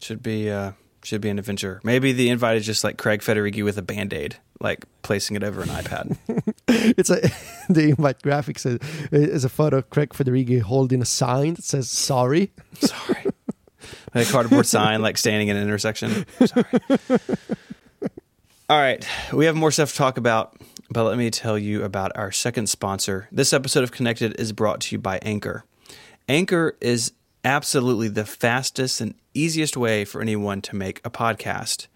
[0.01, 0.71] Should be uh,
[1.03, 1.79] should be an adventure.
[1.83, 5.43] Maybe the invite is just like Craig Federighi with a band aid, like placing it
[5.43, 6.17] over an iPad.
[6.67, 7.21] it's a
[7.71, 8.79] the invite graphics is,
[9.11, 13.25] is a photo of Craig Federighi holding a sign that says "Sorry." Sorry.
[14.13, 16.25] a cardboard sign, like standing in an intersection.
[16.45, 16.65] Sorry.
[18.69, 20.55] All right, we have more stuff to talk about.
[20.91, 23.29] But let me tell you about our second sponsor.
[23.31, 25.63] This episode of Connected is brought to you by Anchor.
[26.27, 27.13] Anchor is
[27.45, 31.87] absolutely the fastest and easiest way for anyone to make a podcast.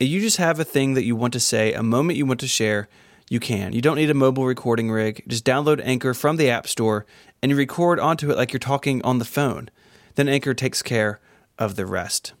[0.00, 2.40] If you just have a thing that you want to say, a moment you want
[2.40, 2.88] to share,
[3.30, 3.72] you can.
[3.72, 5.22] You don't need a mobile recording rig.
[5.28, 7.06] Just download Anchor from the App Store
[7.40, 9.70] and you record onto it like you're talking on the phone.
[10.16, 11.20] Then Anchor takes care
[11.56, 12.32] of the rest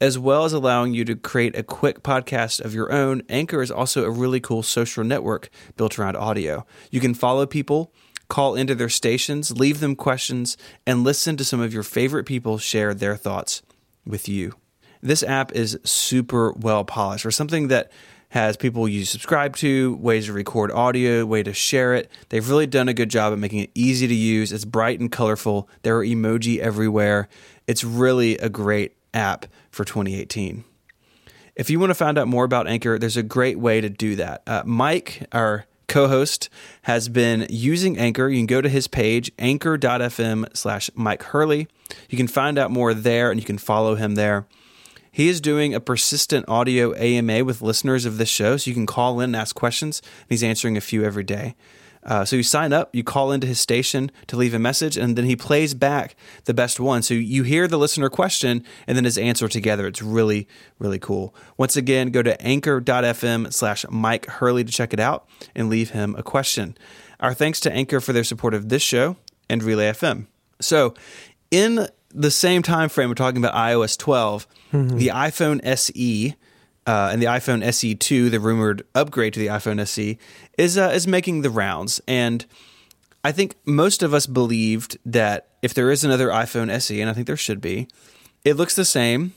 [0.00, 3.70] as well as allowing you to create a quick podcast of your own, Anchor is
[3.70, 6.64] also a really cool social network built around audio.
[6.90, 7.92] You can follow people,
[8.28, 12.56] call into their stations, leave them questions, and listen to some of your favorite people
[12.56, 13.62] share their thoughts
[14.06, 14.54] with you.
[15.02, 17.90] This app is super well polished for something that
[18.30, 22.10] has people you subscribe to, ways to record audio, way to share it.
[22.28, 24.52] They've really done a good job at making it easy to use.
[24.52, 25.68] It's bright and colorful.
[25.82, 27.28] There are emoji everywhere.
[27.66, 30.64] It's really a great app for 2018.
[31.56, 34.16] If you want to find out more about Anchor, there's a great way to do
[34.16, 34.42] that.
[34.46, 36.48] Uh, Mike, our co host,
[36.82, 38.28] has been using Anchor.
[38.28, 41.68] You can go to his page, anchor.fm slash Mike Hurley.
[42.08, 44.46] You can find out more there and you can follow him there.
[45.12, 48.86] He is doing a persistent audio AMA with listeners of this show, so you can
[48.86, 50.00] call in and ask questions.
[50.00, 51.56] and He's answering a few every day.
[52.02, 55.16] Uh, so you sign up, you call into his station to leave a message, and
[55.16, 57.02] then he plays back the best one.
[57.02, 59.86] So you hear the listener question and then his answer together.
[59.86, 61.34] It's really, really cool.
[61.56, 66.14] Once again, go to anchor.fm slash Mike Hurley to check it out and leave him
[66.16, 66.76] a question.
[67.20, 69.16] Our thanks to Anchor for their support of this show
[69.50, 70.26] and Relay FM.
[70.60, 70.94] So
[71.50, 74.96] in the same time frame, we're talking about iOS 12, mm-hmm.
[74.96, 76.34] the iPhone SE
[76.86, 80.18] uh, and the iPhone SE2, the rumored upgrade to the iPhone SE,
[80.60, 82.00] is uh, is making the rounds.
[82.06, 82.44] And
[83.24, 87.14] I think most of us believed that if there is another iPhone SE, and I
[87.14, 87.88] think there should be,
[88.44, 89.32] it looks the same.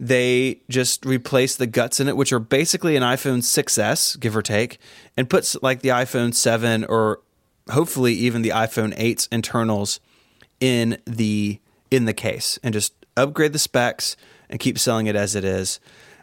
[0.00, 4.42] they just replace the guts in it, which are basically an iPhone 6S, give or
[4.42, 4.78] take,
[5.16, 7.20] and puts like the iPhone 7 or
[7.70, 10.00] hopefully even the iPhone 8's internals
[10.58, 11.60] in the
[11.92, 14.16] in the case and just upgrade the specs
[14.50, 15.78] and keep selling it as it is.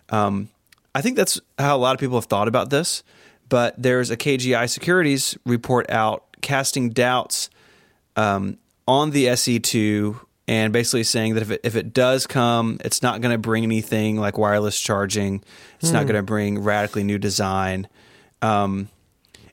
[0.10, 0.49] Um,
[0.93, 3.04] I think that's how a lot of people have thought about this,
[3.52, 7.49] but there's a KGI Securities report out casting doubts
[8.16, 13.04] um, on the SE2 and basically saying that if it, if it does come, it's
[13.04, 15.43] not going to bring anything like wireless charging.
[15.82, 17.88] It's not going to bring radically new design.
[18.41, 18.88] Um,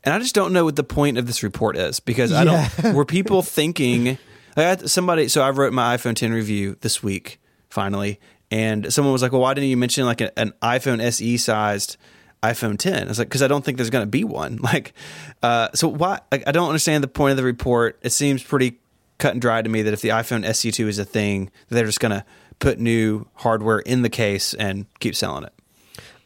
[0.05, 2.69] and I just don't know what the point of this report is because I Yeah.
[2.81, 2.95] don't.
[2.95, 4.17] Were people thinking?
[4.57, 8.19] Like I somebody, so I wrote my iPhone 10 review this week finally,
[8.51, 11.97] and someone was like, "Well, why didn't you mention like a, an iPhone SE sized
[12.43, 14.93] iPhone 10?" I was like, "Because I don't think there's going to be one." Like,
[15.43, 16.21] uh, so why?
[16.31, 17.99] Like, I don't understand the point of the report.
[18.03, 18.79] It seems pretty
[19.19, 22.01] cut and dry to me that if the iPhone SE2 is a thing, they're just
[22.01, 22.25] going to
[22.59, 25.53] put new hardware in the case and keep selling it.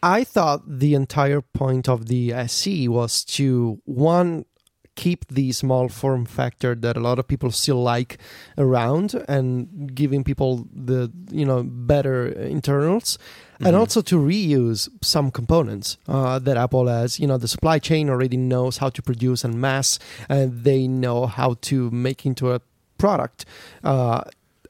[0.03, 4.45] I thought the entire point of the SE was to one
[4.95, 8.19] keep the small form factor that a lot of people still like
[8.59, 13.17] around and giving people the you know better internals
[13.65, 18.09] and also to reuse some components uh, that apple has you know the supply chain
[18.09, 19.99] already knows how to produce and mass
[20.29, 22.61] and they know how to make into a
[22.99, 23.45] product
[23.85, 24.23] uh,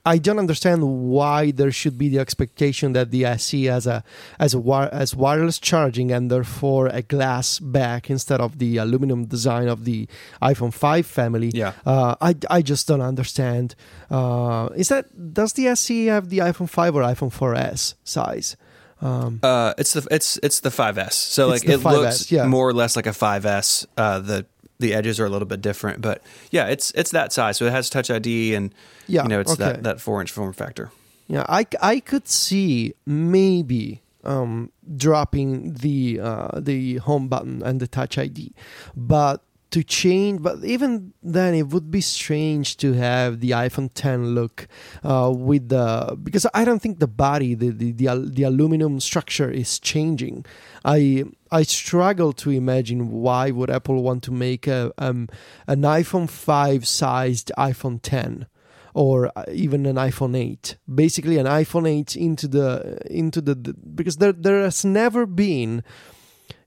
[0.05, 4.03] I don't understand why there should be the expectation that the SE has a
[4.39, 9.27] as a wire, as wireless charging and therefore a glass back instead of the aluminum
[9.27, 10.09] design of the
[10.41, 11.53] iPhone 5 family.
[11.55, 11.73] Yeah.
[11.87, 13.77] Uh, I, I just don't understand.
[14.11, 18.57] Uh, is that does the SE have the iPhone 5 or iPhone 4S size?
[19.03, 21.13] Um, Uh, it's the it's it's the 5S.
[21.13, 22.47] So like it 5S, looks yeah.
[22.47, 23.87] more or less like a 5S.
[23.97, 24.47] Uh, the
[24.79, 27.57] the edges are a little bit different, but yeah, it's it's that size.
[27.57, 28.75] So it has Touch ID, and
[29.07, 29.65] Yeah, you know it's okay.
[29.65, 30.91] that that four inch form factor.
[31.29, 37.87] Yeah, I, I could see maybe um, dropping the uh, the home button and the
[37.87, 38.53] touch ID,
[38.97, 39.43] but
[39.73, 40.43] to change.
[40.43, 44.69] But even then, it would be strange to have the iPhone 10 look
[45.03, 49.51] uh, with the because I don't think the body, the the the, the aluminum structure
[49.51, 50.47] is changing.
[50.85, 55.29] I I struggle to imagine why would Apple want to make a um,
[55.67, 58.47] an iPhone 5 sized iPhone 10
[58.95, 60.77] or uh, even an iPhone 8.
[60.93, 65.83] Basically, an iPhone 8 into the into the, the because there there has never been.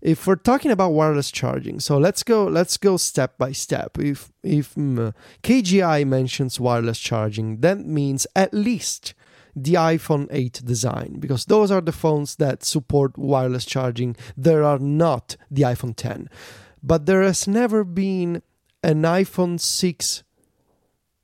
[0.06, 3.97] If we're talking about wireless charging, so let's go let's go step by step.
[3.97, 9.16] If if mm, KGI mentions wireless charging, that means at least
[9.56, 14.16] the iPhone 8 design because those are the phones that support wireless charging.
[14.38, 16.30] There are not the iPhone 10,
[16.84, 18.43] but there has never been
[18.84, 20.24] an iPhone 6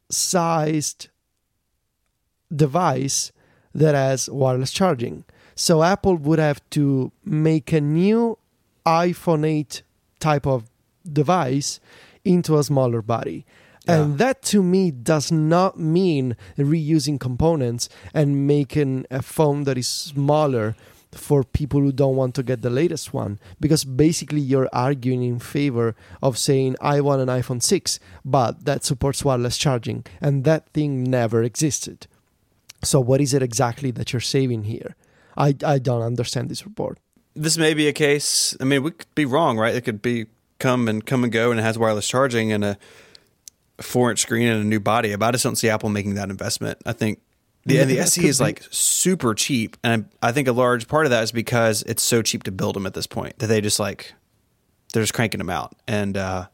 [0.09, 1.09] sized
[2.53, 3.31] device
[3.75, 5.23] that has wireless charging.
[5.53, 8.39] So Apple would have to make a new
[8.85, 9.83] iPhone 8
[10.19, 10.69] type of
[11.11, 11.79] device
[12.23, 13.45] into a smaller body.
[13.87, 19.87] And that to me does not mean reusing components and making a phone that is
[19.87, 20.75] smaller
[21.11, 25.39] for people who don't want to get the latest one because basically you're arguing in
[25.39, 30.69] favor of saying I want an iPhone 6 but that supports wireless charging and that
[30.69, 32.07] thing never existed.
[32.83, 34.95] So what is it exactly that you're saving here?
[35.35, 36.97] I I don't understand this report.
[37.35, 38.55] This may be a case.
[38.59, 39.73] I mean, we could be wrong, right?
[39.73, 40.27] It could be
[40.59, 42.77] come and come and go, and it has wireless charging and a
[43.79, 45.15] four inch screen and a new body.
[45.15, 46.79] But I just don't see Apple making that investment.
[46.85, 47.19] I think
[47.65, 48.43] the and the SE is be.
[48.43, 52.21] like super cheap, and I think a large part of that is because it's so
[52.21, 54.13] cheap to build them at this point that they just like
[54.93, 55.75] they're just cranking them out.
[55.87, 56.47] And uh,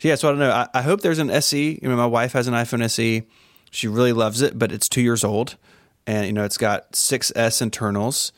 [0.00, 0.50] yeah, so I don't know.
[0.50, 1.78] I, I hope there's an SE.
[1.80, 3.22] You know, my wife has an iPhone SE.
[3.70, 5.56] She really loves it, but it's two years old,
[6.06, 8.32] and you know it's got 6S internals,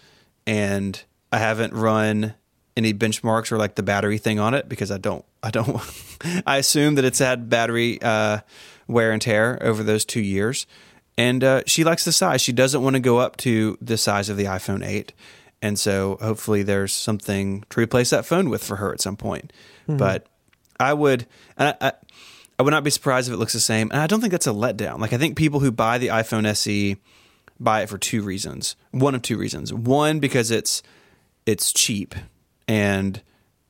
[0.47, 2.35] and I haven't run
[2.77, 5.25] any benchmarks or like the battery thing on it because I don't.
[5.43, 5.81] I don't.
[6.47, 8.41] I assume that it's had battery uh,
[8.87, 10.67] wear and tear over those two years,
[11.17, 12.41] and uh, she likes the size.
[12.41, 15.13] She doesn't want to go up to the size of the iPhone 8.
[15.61, 19.53] And so hopefully there's something to replace that phone with for her at some point.
[19.97, 20.27] But
[20.81, 21.27] I would,
[21.57, 21.93] and I, I,
[22.59, 23.91] I would not be surprised if it looks the same.
[23.93, 24.99] And I don't think that's a letdown.
[24.99, 26.97] Like I think people who buy the iPhone SE
[27.61, 28.75] buy it for two reasons.
[28.91, 29.73] One of two reasons.
[29.73, 30.83] One because it's
[31.47, 32.15] it's cheap,
[32.69, 33.21] and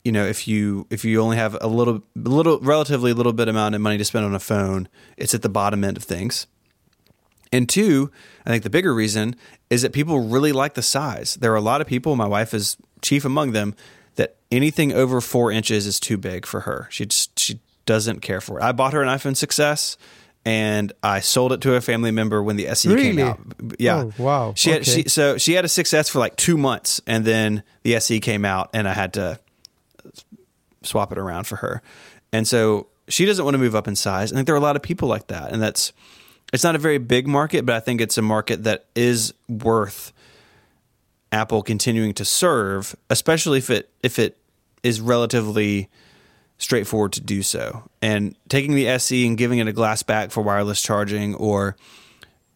[0.04, 3.74] you know if you if you only have a little little relatively little bit amount
[3.74, 6.46] of money to spend on a phone, it's at the bottom end of things.
[7.52, 8.10] And two,
[8.46, 9.36] I think the bigger reason
[9.68, 11.34] is that people really like the size.
[11.34, 13.74] There are a lot of people, my wife is chief among them,
[14.14, 16.88] that anything over four inches is too big for her.
[16.90, 18.62] She just, she doesn't care for it.
[18.62, 19.96] I bought her an iPhone 6S,
[20.44, 23.40] and I sold it to a family member when the SE came out.
[23.78, 24.04] Yeah.
[24.04, 24.52] Oh, wow.
[24.56, 27.94] She had she, so she had a 6S for like two months, and then the
[27.96, 29.38] SE came out, and I had to
[30.82, 31.82] swap it around for her.
[32.32, 34.32] And so she doesn't want to move up in size.
[34.32, 35.92] I think there are a lot of people like that, and that's
[36.52, 40.12] it's not a very big market, but I think it's a market that is worth
[41.30, 44.38] Apple continuing to serve, especially if it if it
[44.82, 45.88] is relatively
[46.62, 47.82] straightforward to do so.
[48.00, 51.76] And taking the SE and giving it a glass back for wireless charging or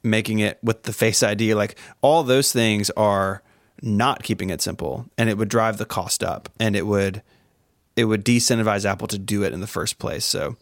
[0.02, 3.42] making it with the Face ID, like all those things are
[3.82, 7.22] not keeping it simple and it would drive the cost up and it would
[7.94, 10.24] it would disincentivize Apple to do it in the first place.
[10.24, 10.57] So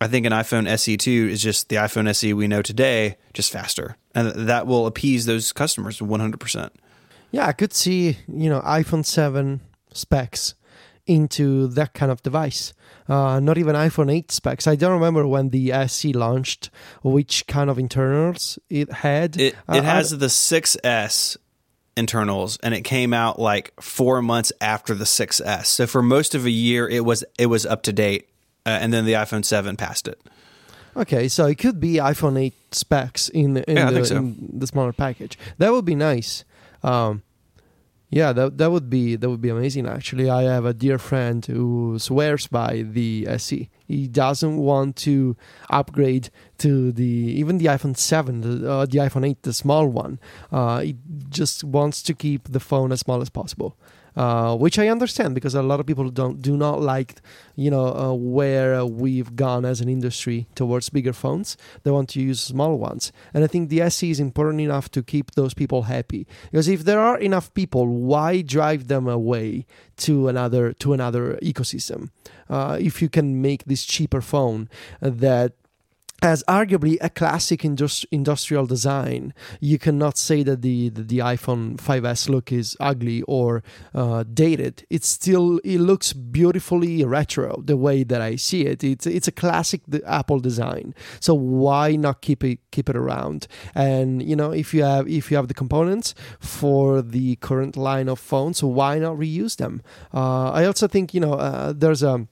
[0.00, 3.96] I think an iPhone SE2 is just the iPhone SE we know today, just faster.
[4.14, 6.70] And that will appease those customers 100%.
[7.32, 9.60] Yeah, I could see, you know, iPhone 7
[9.92, 10.54] specs
[11.06, 12.72] into that kind of device.
[13.08, 14.66] Uh, not even iPhone 8 specs.
[14.66, 16.70] I don't remember when the SE launched,
[17.02, 19.36] which kind of internals it had.
[19.38, 21.36] It Uh, it has the 6S
[21.96, 25.66] internals and it came out like 4 months after the 6S.
[25.66, 28.28] So for most of a year it was it was up to date
[28.64, 30.20] uh, and then the iPhone 7 passed it.
[30.96, 34.16] Okay, so it could be iPhone 8 specs in, in, Yeah, the, so.
[34.16, 35.38] in the smaller package.
[35.58, 36.44] That would be nice.
[36.82, 37.22] Um,
[38.10, 39.86] yeah, that that would be that would be amazing.
[39.86, 43.70] Actually, I have a dear friend who swears by the SE.
[43.86, 45.36] He doesn't want to
[45.70, 50.18] upgrade to the even the iPhone 7, the, uh, the iPhone 8, the small one.
[50.50, 50.96] Uh, he
[51.28, 53.76] just wants to keep the phone as small as possible.
[54.16, 57.20] Uh, which I understand because a lot of people don't do not like,
[57.54, 61.56] you know, uh, where we've gone as an industry towards bigger phones.
[61.84, 65.02] They want to use small ones, and I think the SE is important enough to
[65.02, 66.26] keep those people happy.
[66.50, 69.66] Because if there are enough people, why drive them away
[69.98, 72.10] to another to another ecosystem?
[72.48, 74.68] Uh, if you can make this cheaper phone
[75.00, 75.52] that
[76.22, 81.76] as arguably a classic indus- industrial design, you cannot say that the, the, the iPhone
[81.76, 83.62] 5s look is ugly or
[83.94, 84.86] uh, dated.
[84.90, 88.84] It still it looks beautifully retro the way that I see it.
[88.84, 90.94] It's it's a classic Apple design.
[91.20, 93.46] So why not keep it keep it around?
[93.74, 98.08] And you know if you have if you have the components for the current line
[98.08, 99.82] of phones, why not reuse them?
[100.12, 102.26] Uh, I also think you know uh, there's a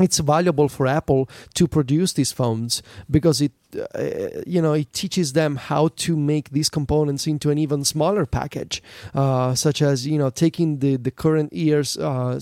[0.00, 3.52] it's valuable for Apple to produce these phones because it
[3.94, 8.26] uh, you know it teaches them how to make these components into an even smaller
[8.26, 8.82] package
[9.14, 12.38] uh, such as you know taking the the current year's uh,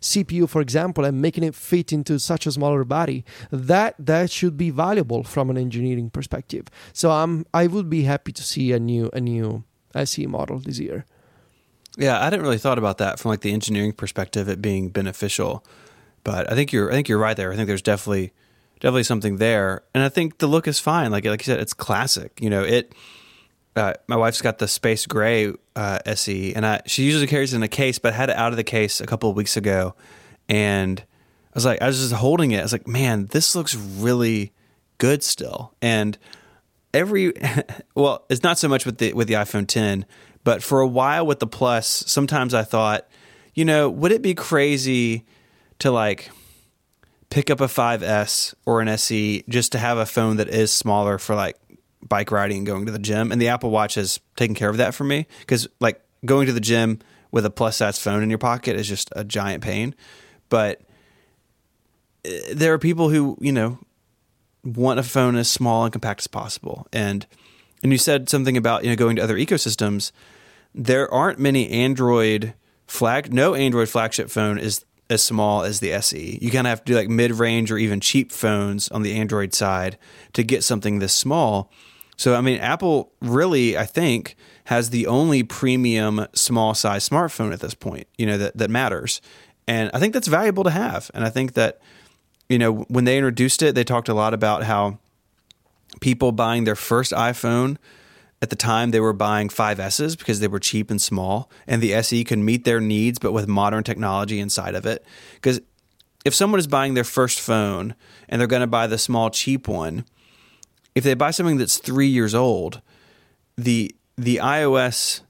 [0.00, 3.24] CPU for example and making it fit into such a smaller body.
[3.50, 6.68] That that should be valuable from an engineering perspective.
[6.92, 9.64] So I'm I would be happy to see a new a new
[9.94, 11.04] SE model this year.
[11.98, 15.64] Yeah, I didn't really thought about that from like the engineering perspective it being beneficial.
[16.24, 17.52] But I think you're I think you're right there.
[17.52, 18.32] I think there's definitely
[18.80, 19.82] definitely something there.
[19.94, 21.10] And I think the look is fine.
[21.10, 22.40] Like like you said, it's classic.
[22.40, 22.94] You know, it
[23.76, 27.56] uh, my wife's got the space gray uh, SE, and I she usually carries it
[27.56, 29.56] in a case, but I had it out of the case a couple of weeks
[29.56, 29.94] ago,
[30.48, 32.60] and I was like, I was just holding it.
[32.60, 34.52] I was like, man, this looks really
[34.98, 35.74] good still.
[35.82, 36.16] And
[36.94, 37.32] every
[37.94, 40.06] well, it's not so much with the with the iPhone 10,
[40.44, 43.08] but for a while with the Plus, sometimes I thought,
[43.54, 45.24] you know, would it be crazy
[45.80, 46.30] to like
[47.30, 51.18] pick up a 5S or an SE just to have a phone that is smaller
[51.18, 51.56] for like
[52.02, 53.32] bike riding and going to the gym?
[53.32, 56.52] And the Apple Watch has taken care of that for me because like going to
[56.52, 57.00] the gym
[57.30, 59.94] with a plus size phone in your pocket is just a giant pain.
[60.48, 60.82] But
[62.26, 63.78] uh, there are people who, you know,
[64.64, 66.86] want a phone as small and compact as possible.
[66.92, 67.26] And
[67.82, 70.12] and you said something about, you know, going to other ecosystems.
[70.74, 72.54] There aren't many Android
[72.86, 76.38] flag no Android flagship phone is as small as the SE.
[76.40, 79.52] You kind of have to do like mid-range or even cheap phones on the Android
[79.52, 79.98] side
[80.32, 81.70] to get something this small.
[82.16, 87.60] So I mean Apple really I think has the only premium small size smartphone at
[87.60, 89.20] this point, you know, that that matters.
[89.66, 91.10] And I think that's valuable to have.
[91.12, 91.80] And I think that
[92.48, 94.98] you know, when they introduced it, they talked a lot about how
[96.00, 97.76] people buying their first iPhone
[98.42, 101.94] at the time they were buying 5Ss because they were cheap and small, and the
[101.94, 105.04] SE could meet their needs, but with modern technology inside of it.
[105.34, 105.60] Because
[106.24, 107.94] if someone is buying their first phone
[108.28, 110.04] and they're going to buy the small, cheap one,
[110.94, 112.80] if they buy something that's three years old,
[113.56, 115.22] the the iOS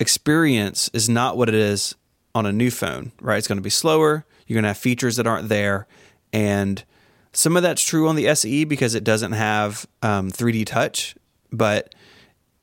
[0.00, 1.94] experience is not what it is
[2.34, 3.36] on a new phone, right?
[3.36, 4.24] It's going to be slower.
[4.46, 5.86] You're going to have features that aren't there,
[6.32, 6.84] and
[7.32, 11.14] some of that's true on the SE because it doesn't have um, 3D touch,
[11.52, 11.94] but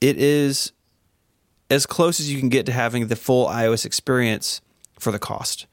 [0.03, 0.73] it is
[1.69, 4.59] as close as you can get to having the full iOS experience
[4.99, 5.65] for the cost.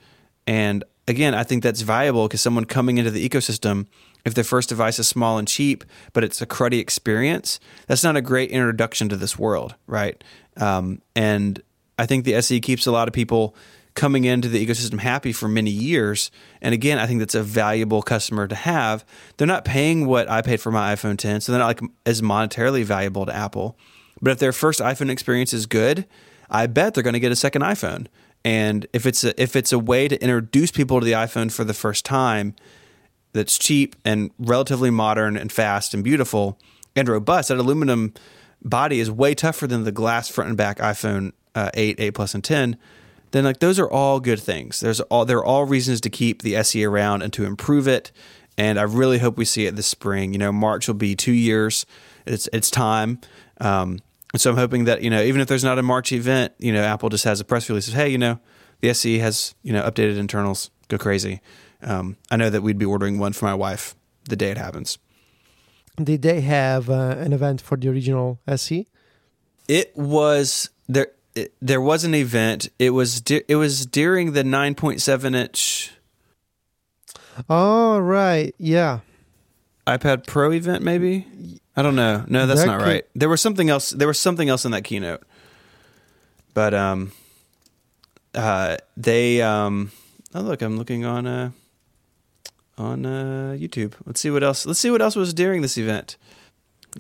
[0.47, 3.87] And again, I think that's valuable because someone coming into the ecosystem
[4.25, 8.17] if their first device is small and cheap, but it's a cruddy experience, that's not
[8.17, 10.23] a great introduction to this world, right?
[10.59, 11.63] Um, and
[11.99, 13.55] I think the SE keeps a lot of people
[13.95, 16.31] coming into the ecosystem happy for many years.
[16.61, 19.05] And again, I think that's a valuable customer to have.
[19.37, 22.23] They're not paying what I paid for my iPhone 10, so they're not like as
[22.23, 23.77] monetarily valuable to Apple.
[24.23, 26.07] But if their first iPhone experience is good,
[26.51, 28.07] I bet they're going to get a second iPhone.
[28.45, 31.65] And if it's a, if it's a way to introduce people to the iPhone for
[31.65, 32.55] the first time,
[33.33, 36.59] that's cheap and relatively modern and fast and beautiful
[36.97, 38.13] and robust, that aluminum
[38.63, 42.35] body is way tougher than the glass front and back iPhone uh, 8, 8 Plus,
[42.35, 42.77] and 10
[43.31, 44.81] then like those are all good things.
[44.81, 48.11] There's all there are all reasons to keep the SE around and to improve it.
[48.59, 50.33] And I really hope we see it this spring.
[50.33, 51.87] You know, March will be two years.
[52.27, 53.21] It's it's time.
[53.61, 54.01] Um,
[54.37, 56.83] so I'm hoping that you know even if there's not a March event, you know
[56.83, 58.39] Apple just has a press release of hey, you know
[58.81, 60.71] the SE has you know updated internals.
[60.89, 61.41] Go crazy.
[61.83, 63.95] Um, I know that we'd be ordering one for my wife
[64.29, 64.99] the day it happens.
[66.03, 68.87] Did they have uh, an event for the original SE?
[69.69, 72.69] It was there it, there was an event.
[72.79, 75.93] It was di- it was during the 9.7 inch.
[77.49, 79.01] Oh right, yeah.
[79.87, 81.27] iPad Pro event, maybe.
[81.77, 82.25] I don't know.
[82.29, 82.87] No, that's that not could...
[82.87, 83.05] right.
[83.15, 83.91] There was something else.
[83.91, 85.23] There was something else in that keynote.
[86.53, 87.13] But um,
[88.35, 89.93] uh, they um,
[90.35, 91.51] oh look, I'm looking on uh
[92.77, 93.95] on uh YouTube.
[94.05, 94.67] Let's see what else.
[94.67, 96.17] Let's see what else was during this event.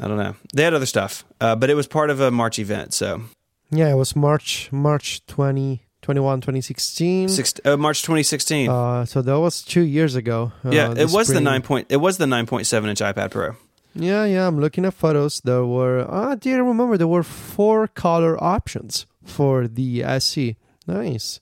[0.00, 0.36] I don't know.
[0.54, 3.22] They had other stuff, uh, but it was part of a March event, so
[3.70, 7.28] yeah, it was March March 20, 21, 2016.
[7.28, 8.70] Six, uh, March 2016.
[8.70, 10.52] Uh, so that was two years ago.
[10.64, 11.34] Uh, yeah, it was spring.
[11.34, 11.86] the nine point.
[11.90, 13.56] It was the 9.7 inch iPad Pro.
[13.94, 14.46] Yeah, yeah.
[14.46, 15.40] I'm looking at photos.
[15.40, 16.06] There were.
[16.10, 16.96] I didn't remember.
[16.96, 20.56] There were four color options for the SE.
[20.86, 21.40] Nice.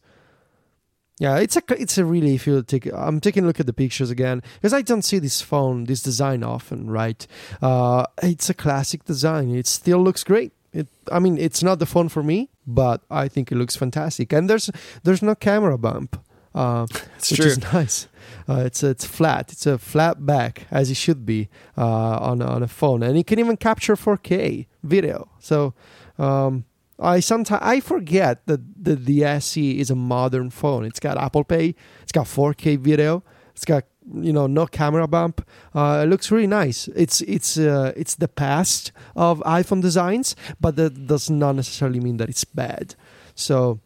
[1.21, 3.73] Yeah, it's a it's a really if you take I'm taking a look at the
[3.73, 7.27] pictures again because I don't see this phone this design often, right?
[7.61, 9.51] Uh, it's a classic design.
[9.51, 10.53] It still looks great.
[10.79, 14.33] It, I mean, it's not the phone for me, but I think it looks fantastic.
[14.33, 14.71] And there's
[15.03, 16.21] there's no camera bump,
[16.55, 16.87] uh,
[17.31, 17.47] which true.
[17.47, 18.09] is nice.
[18.49, 19.53] Uh, it's it's flat.
[19.53, 23.27] It's a flat back as it should be uh, on on a phone, and it
[23.27, 25.29] can even capture 4K video.
[25.41, 25.75] So.
[26.19, 26.65] Um,
[27.01, 30.85] I sometimes I forget that the, the SE is a modern phone.
[30.85, 31.77] It's got Apple Pay.
[32.03, 33.23] It's got 4K video.
[33.55, 37.93] It's got you know no camera bump uh, it looks really nice it's it's uh,
[37.97, 42.95] it's the past of iphone designs but that does not necessarily mean that it's bad
[43.35, 43.81] so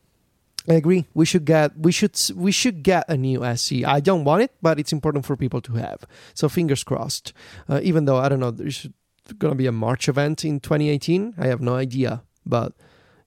[0.68, 1.06] I agree.
[1.12, 3.84] We should get we should we should get a new SE.
[3.84, 6.04] I don't want it, but it's important for people to have.
[6.34, 7.32] So fingers crossed.
[7.68, 8.88] Uh, even though I don't know, there's
[9.40, 11.34] to be a March event in 2018.
[11.38, 12.74] I have no idea, but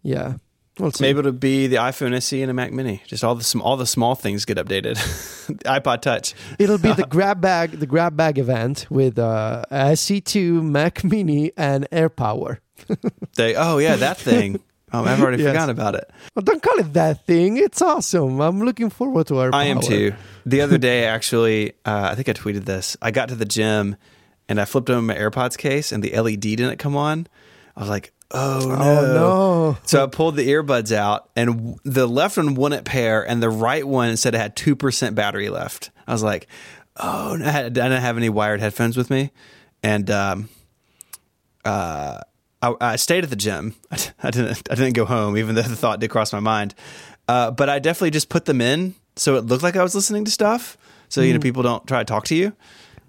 [0.01, 0.35] yeah,
[0.79, 3.01] We'll Maybe it'll be the iPhone SE and a Mac Mini.
[3.07, 4.95] Just all the all the small things get updated.
[5.63, 6.33] iPod Touch.
[6.59, 11.87] It'll be the grab bag the grab bag event with uh, SE2, Mac Mini, and
[11.91, 12.57] AirPower.
[13.35, 14.59] they, oh yeah, that thing.
[14.91, 15.51] Oh, I've already yes.
[15.51, 16.09] forgotten about it.
[16.35, 17.57] Well, don't call it that thing.
[17.57, 18.39] It's awesome.
[18.39, 19.49] I'm looking forward to our.
[19.53, 20.13] I am too.
[20.45, 22.97] The other day, actually, uh, I think I tweeted this.
[23.01, 23.95] I got to the gym
[24.47, 27.27] and I flipped open my AirPods case, and the LED didn't come on.
[27.75, 28.75] I was like, Oh no.
[28.75, 29.77] oh no!
[29.83, 33.87] So I pulled the earbuds out, and the left one wouldn't pair, and the right
[33.87, 35.91] one said it had two percent battery left.
[36.07, 36.47] I was like,
[36.97, 37.45] "Oh, no.
[37.45, 39.31] I, didn't have any wired headphones with me,"
[39.83, 40.49] and um,
[41.63, 42.21] uh,
[42.63, 43.75] I, I, stayed at the gym.
[43.91, 44.67] I, I, didn't.
[44.71, 46.73] I didn't go home, even though the thought did cross my mind.
[47.27, 50.25] Uh, but I definitely just put them in, so it looked like I was listening
[50.25, 50.77] to stuff.
[51.09, 51.43] So you know, mm.
[51.43, 52.53] people don't try to talk to you.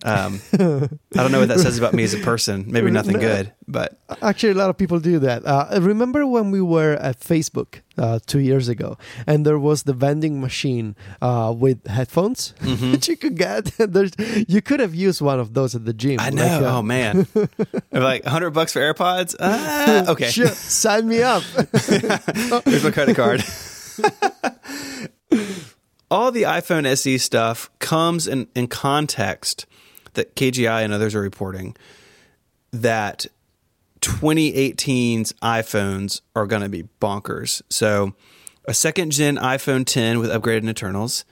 [0.05, 2.67] Um, I don't know what that says about me as a person.
[2.69, 5.45] Maybe nothing good, but actually, a lot of people do that.
[5.45, 9.95] Uh, remember when we were at Facebook uh, two years ago, and there was the
[9.95, 12.93] vending machine uh, with headphones mm-hmm.
[12.93, 13.65] that you could get.
[13.79, 14.13] There's,
[14.47, 16.21] you could have used one of those at the gym.
[16.21, 16.45] I know.
[16.45, 17.27] Like, uh, oh man,
[17.91, 19.35] like hundred bucks for AirPods.
[19.41, 20.49] Ah, okay, sure.
[20.49, 21.43] Sign me up.
[22.65, 23.43] Here's my credit card
[26.11, 29.67] all the iPhone SE stuff comes in, in context
[30.17, 31.77] that KGI and others are reporting
[32.73, 33.27] that
[34.01, 37.63] 2018's iPhones are going to be bonkers.
[37.71, 38.15] So,
[38.67, 41.25] a second gen iPhone 10 with upgraded internals,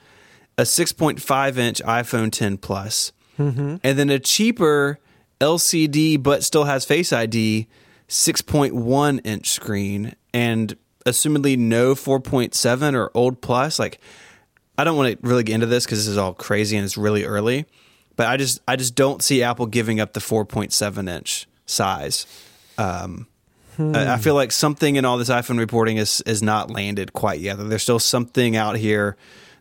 [0.57, 3.75] a 6.5 inch iPhone 10 Plus, mm-hmm.
[3.83, 4.99] and then a cheaper
[5.41, 7.67] LCD but still has Face ID
[8.07, 13.79] 6.1 inch screen, and assumedly no 4.7 or old plus.
[13.79, 13.99] Like,
[14.77, 16.97] I don't want to really get into this because this is all crazy and it's
[16.97, 17.65] really early.
[18.15, 22.25] But I just I just don't see Apple giving up the 4.7 inch size.
[22.77, 23.27] Um,
[23.75, 23.95] hmm.
[23.95, 27.39] I, I feel like something in all this iPhone reporting is is not landed quite
[27.39, 27.55] yet.
[27.57, 29.17] There's still something out here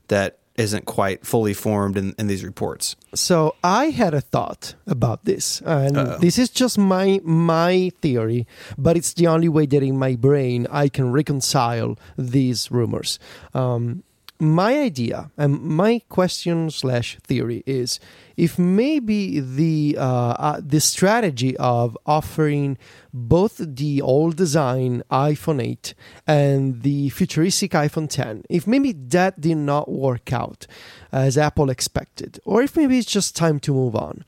[0.09, 2.95] that isn't quite fully formed in, in these reports.
[3.15, 6.19] So I had a thought about this, and Uh-oh.
[6.19, 8.47] this is just my my theory,
[8.79, 13.19] but it's the only way that in my brain I can reconcile these rumors.
[13.53, 14.05] Um,
[14.45, 18.01] my idea and my question slash theory is
[18.36, 22.76] if maybe the uh, uh, the strategy of offering
[23.12, 25.95] both the old design iPhone 8
[26.26, 30.66] and the futuristic iPhone 10 if maybe that did not work out
[31.12, 34.24] as Apple expected or if maybe it's just time to move on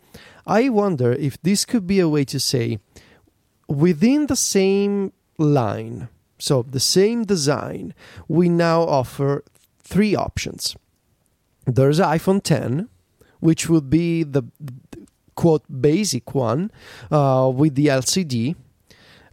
[0.47, 2.79] I wonder if this could be a way to say
[3.69, 6.09] within the same line
[6.39, 7.95] so the same design
[8.29, 9.43] we now offer
[9.87, 10.77] three options
[11.67, 12.89] there's iPhone 10
[13.41, 14.43] which would be the
[15.37, 16.71] quote basic one
[17.11, 18.57] uh, with the LCD.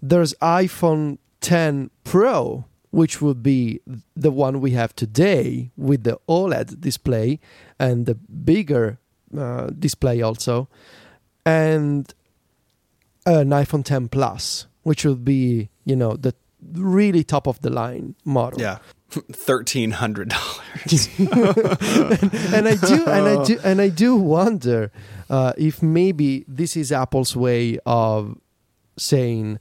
[0.02, 3.80] There's iPhone 10 Pro, which would be
[4.16, 7.40] the one we have today with the OLED display
[7.80, 9.00] and the bigger
[9.36, 10.68] uh, display also,
[11.46, 12.14] and
[13.26, 16.36] an iPhone 10 Plus, which would be you know the
[16.74, 18.62] really top of the line model.
[18.62, 18.78] Yeah.
[19.32, 21.10] Thirteen hundred dollars.
[21.20, 24.92] and I do, and I do, and I do wonder
[25.30, 28.38] uh, if maybe this is Apple's way of
[28.98, 29.60] saying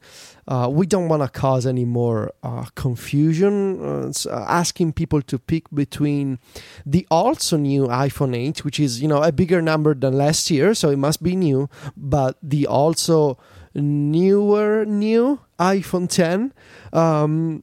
[0.48, 5.70] uh, we don't want to cause any more uh, confusion, uh, asking people to pick
[5.72, 6.38] between
[6.84, 10.74] the also new iPhone 8, which is you know a bigger number than last year,
[10.74, 13.38] so it must be new, but the also
[13.74, 16.52] newer new iPhone 10.
[16.92, 17.62] Um,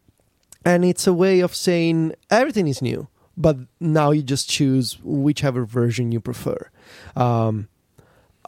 [0.70, 3.08] and it's a way of saying everything is new
[3.40, 6.60] but now you just choose whichever version you prefer.
[7.16, 7.70] Um,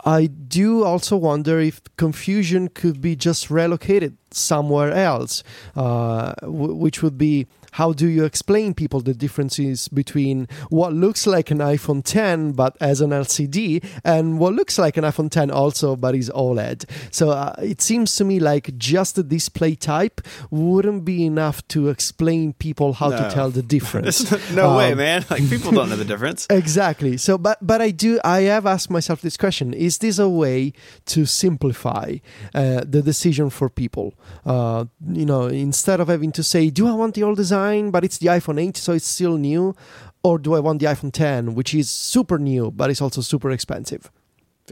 [0.04, 5.44] i do also wonder if confusion could be just relocated somewhere else
[5.76, 11.26] uh, w- which would be how do you explain people the differences between what looks
[11.26, 15.52] like an iPhone 10 but as an LCD and what looks like an iPhone 10
[15.52, 16.86] also but is OLED?
[17.12, 21.90] So uh, it seems to me like just the display type wouldn't be enough to
[21.90, 23.18] explain people how No.
[23.18, 24.30] to tell the difference.
[24.52, 25.26] no way, Um, man.
[25.30, 26.48] Like people don't know the difference.
[26.50, 27.18] Exactly.
[27.18, 28.20] So, but but I do.
[28.24, 30.74] I have asked myself this question: Is this a way
[31.14, 32.08] to simplify
[32.54, 34.14] uh, the decision for people?
[34.46, 37.61] Uh, you know, instead of having to say, "Do I want the old design,
[37.92, 39.76] but it's the iPhone 8, so it's still new,"
[40.24, 43.52] or "Do I want the iPhone 10, which is super new, but it's also super
[43.52, 44.12] expensive?"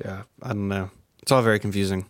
[0.06, 0.90] Yeah, I don't know.
[1.22, 2.06] It's all very confusing.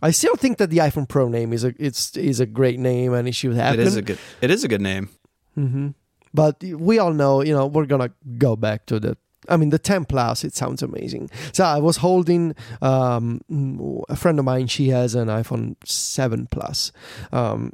[0.00, 3.12] I still think that the iPhone Pro name is a it's is a great name
[3.14, 3.80] and it should happen.
[3.80, 4.18] It is a good.
[4.40, 5.08] It is a good name.
[5.54, 5.88] hmm
[6.32, 9.16] But we all know, you know, we're gonna go back to the.
[9.50, 10.44] I mean, the 10 plus.
[10.44, 11.30] It sounds amazing.
[11.52, 13.40] So I was holding um,
[14.08, 14.66] a friend of mine.
[14.68, 16.92] She has an iPhone 7 plus,
[17.32, 17.72] um,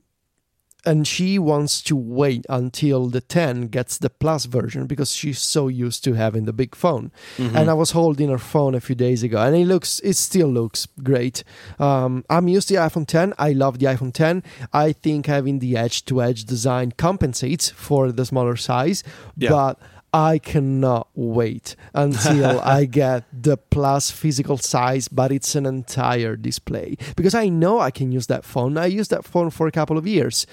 [0.87, 5.68] and she wants to wait until the 10 gets the plus version because she's so
[5.68, 7.11] used to having the big phone.
[7.39, 7.55] Mhm.
[7.55, 10.49] And I was holding her phone a few days ago, and it looks, it still
[10.49, 11.43] looks great.
[11.78, 13.32] Um, I'm used to the iPhone 10.
[13.39, 14.43] I love the iPhone 10.
[14.72, 19.03] I think having the edge-to-edge design compensates for the smaller size,
[19.37, 19.51] Yeah.
[19.51, 19.78] but
[20.15, 26.97] I cannot wait until I get the plus physical size, but it's an entire display
[27.17, 28.79] because I know I can use that phone.
[28.79, 30.47] I used that phone for a couple of years,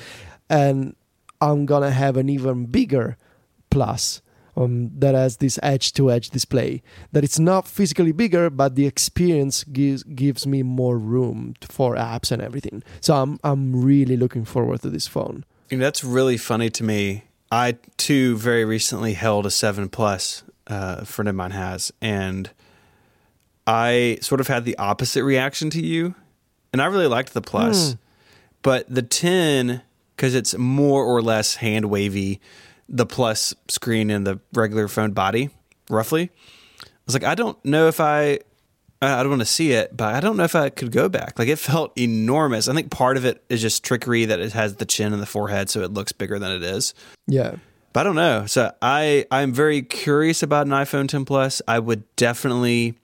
[0.50, 0.96] and
[1.40, 3.18] I'm gonna have an even bigger
[3.70, 4.24] plus
[4.58, 6.82] um, that has this edge to edge display.
[7.12, 12.32] That it's not physically bigger, but the experience gives gives me more room for apps
[12.32, 12.82] and everything.
[13.00, 15.46] So I'm I'm really looking forward to this phone.
[15.70, 17.26] You know, that's really funny to me.
[17.52, 20.44] I too very recently held a seven plus.
[20.68, 22.50] Uh, a friend of mine has, and
[23.68, 26.16] I sort of had the opposite reaction to you,
[26.72, 27.98] and I really liked the plus, Hmm.
[28.62, 29.82] but the ten
[30.16, 32.40] because it's more or less hand wavy,
[32.88, 35.50] the plus screen and the regular phone body,
[35.90, 36.30] roughly.
[36.84, 38.40] I was like, I don't know if I
[39.02, 41.10] I I don't want to see it, but I don't know if I could go
[41.10, 41.40] back.
[41.40, 42.68] Like it felt enormous.
[42.68, 45.28] I think part of it is just trickery that it has the chin and the
[45.28, 46.94] forehead, so it looks bigger than it is.
[47.28, 47.56] Yeah.
[47.94, 48.46] But I don't know.
[48.46, 51.62] So I I'm very curious about an iPhone 10 Plus.
[51.68, 52.98] I would definitely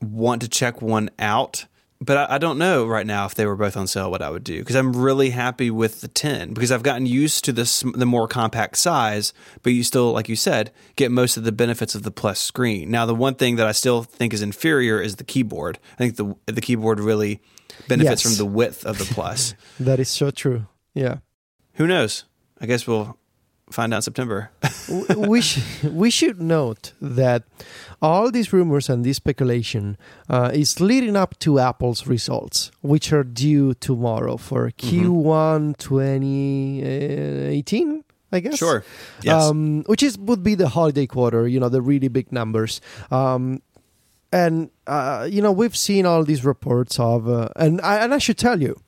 [0.00, 1.66] want to check one out.
[2.00, 4.30] But I, I don't know right now if they were both on sale what I
[4.30, 7.80] would do because I'm really happy with the 10 because I've gotten used to this
[7.94, 9.32] the more compact size,
[9.64, 12.90] but you still like you said get most of the benefits of the plus screen.
[12.92, 15.80] Now the one thing that I still think is inferior is the keyboard.
[15.94, 17.40] I think the the keyboard really
[17.88, 18.36] benefits Yes.
[18.36, 19.54] from the width of the plus.
[19.80, 20.66] That is so true.
[20.94, 21.16] Yeah.
[21.74, 22.24] Who knows?
[22.60, 23.16] I guess we'll
[23.70, 24.50] find out September.
[25.16, 27.44] We sh- we should note that
[28.00, 29.96] all these rumors and this speculation
[30.28, 38.04] uh, is leading up to Apple's results, which are due tomorrow for Q1 2018.
[38.30, 38.58] I guess.
[38.58, 38.84] Sure.
[39.22, 39.42] Yes.
[39.42, 41.48] Um, which is would be the holiday quarter.
[41.48, 42.80] You know, the really big numbers.
[43.10, 43.62] Um,
[44.32, 48.18] and uh, you know, we've seen all these reports of, uh, and I, and I
[48.18, 48.78] should tell you,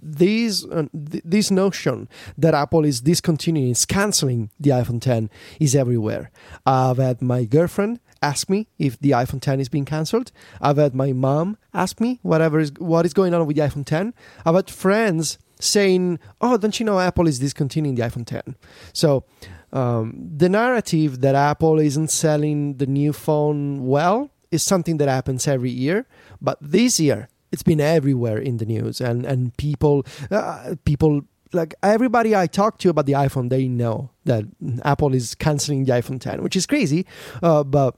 [0.00, 5.30] these uh, th- this notion that Apple is discontinuing, is canceling the iPhone 10
[5.60, 6.30] is everywhere.
[6.64, 10.32] I've had my girlfriend ask me if the iPhone 10 is being cancelled.
[10.60, 13.84] I've had my mom ask me whatever is what is going on with the iPhone
[13.84, 14.14] 10.
[14.44, 18.56] I've had friends saying, "Oh, don't you know Apple is discontinuing the iPhone 10?"
[18.92, 19.24] So.
[19.72, 25.46] Um, the narrative that Apple isn't selling the new phone well is something that happens
[25.48, 26.06] every year,
[26.40, 31.22] but this year it's been everywhere in the news, and and people uh, people
[31.54, 34.44] like everybody I talk to about the iPhone, they know that
[34.84, 37.06] Apple is canceling the iPhone 10, which is crazy,
[37.42, 37.96] uh, but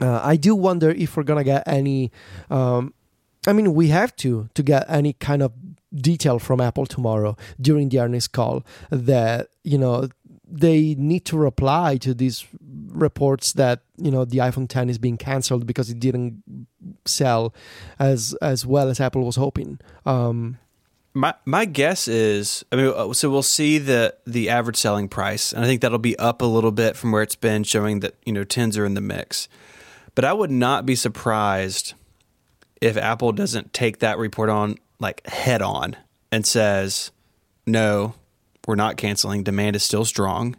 [0.00, 2.10] uh, I do wonder if we're gonna get any.
[2.50, 2.92] Um,
[3.46, 5.52] I mean, we have to to get any kind of
[5.94, 10.08] detail from Apple tomorrow during the earnings call that you know
[10.44, 12.46] they need to reply to these
[12.92, 16.42] reports that you know the iPhone 10 is being cancelled because it didn't
[17.04, 17.54] sell
[17.98, 19.78] as as well as Apple was hoping.
[20.06, 20.58] Um,
[21.14, 25.52] my my guess is, I mean, uh, so we'll see the the average selling price,
[25.52, 28.14] and I think that'll be up a little bit from where it's been, showing that
[28.24, 29.48] you know tens are in the mix.
[30.14, 31.94] But I would not be surprised
[32.80, 35.96] if Apple doesn't take that report on like head on
[36.30, 37.10] and says,
[37.66, 38.14] "No,
[38.66, 39.42] we're not canceling.
[39.42, 40.56] Demand is still strong.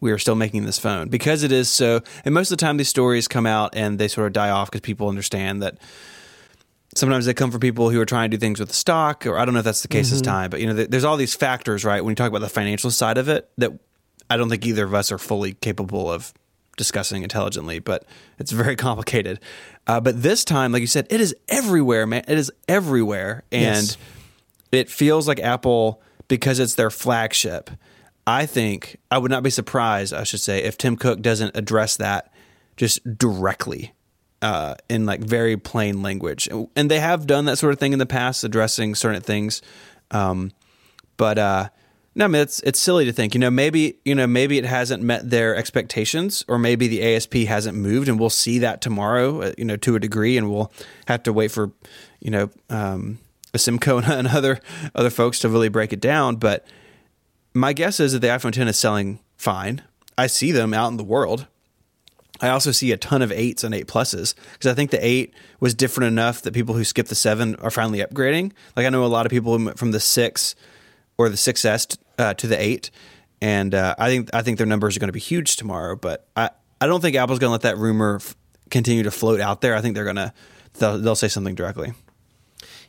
[0.00, 2.76] We are still making this phone because it is so." And most of the time,
[2.76, 5.78] these stories come out and they sort of die off because people understand that.
[6.96, 9.38] Sometimes they come from people who are trying to do things with the stock, or
[9.38, 10.14] I don't know if that's the case Mm-hmm.
[10.16, 10.50] this time.
[10.50, 12.02] But you know, th- there's all these factors, right?
[12.04, 13.70] When you talk about the financial side of it, that
[14.28, 16.34] I don't think either of us are fully capable of
[16.76, 18.04] discussing intelligently, but
[18.40, 19.38] it's very complicated.
[19.86, 22.24] Uh, but this time, like you said, it is everywhere, man.
[22.26, 23.44] It is everywhere.
[23.52, 23.96] And Yes.
[24.72, 27.70] it feels like Apple, because it's their flagship,
[28.30, 31.96] I think I would not be surprised, I should say, if Tim Cook doesn't address
[31.96, 32.32] that
[32.76, 33.92] just directly
[34.40, 36.48] uh, in like very plain language.
[36.76, 39.62] And they have done that sort of thing in the past, addressing certain things.
[40.12, 40.52] Um,
[41.16, 41.68] but uh,
[42.14, 43.34] no, I mean it's it's silly to think.
[43.34, 47.34] You know, maybe you know maybe it hasn't met their expectations, or maybe the ASP
[47.48, 49.42] hasn't moved, and we'll see that tomorrow.
[49.42, 50.72] uh, You know, to a degree, and we'll
[51.08, 51.72] have to wait for
[52.20, 53.18] you know um,
[53.54, 54.60] Asymco and other
[54.94, 56.36] other folks to really break it down.
[56.36, 56.64] But
[57.54, 59.82] my guess is that the iPhone 10 is selling fine.
[60.16, 61.46] I see them out in the world.
[62.42, 65.34] I also see a ton of eights and eight pluses because I think the eight
[65.60, 68.52] was different enough that people who skip the seven are finally upgrading.
[68.76, 70.54] Like I know a lot of people went from the six
[71.18, 72.90] or the 6S uh, to the eight,
[73.42, 75.96] and uh, I think I think their numbers are going to be huge tomorrow.
[75.96, 76.48] But I,
[76.80, 78.34] I don't think Apple's going to let that rumor f-
[78.70, 79.74] continue to float out there.
[79.74, 80.32] I think they're going to
[80.78, 81.92] they'll, they'll say something directly.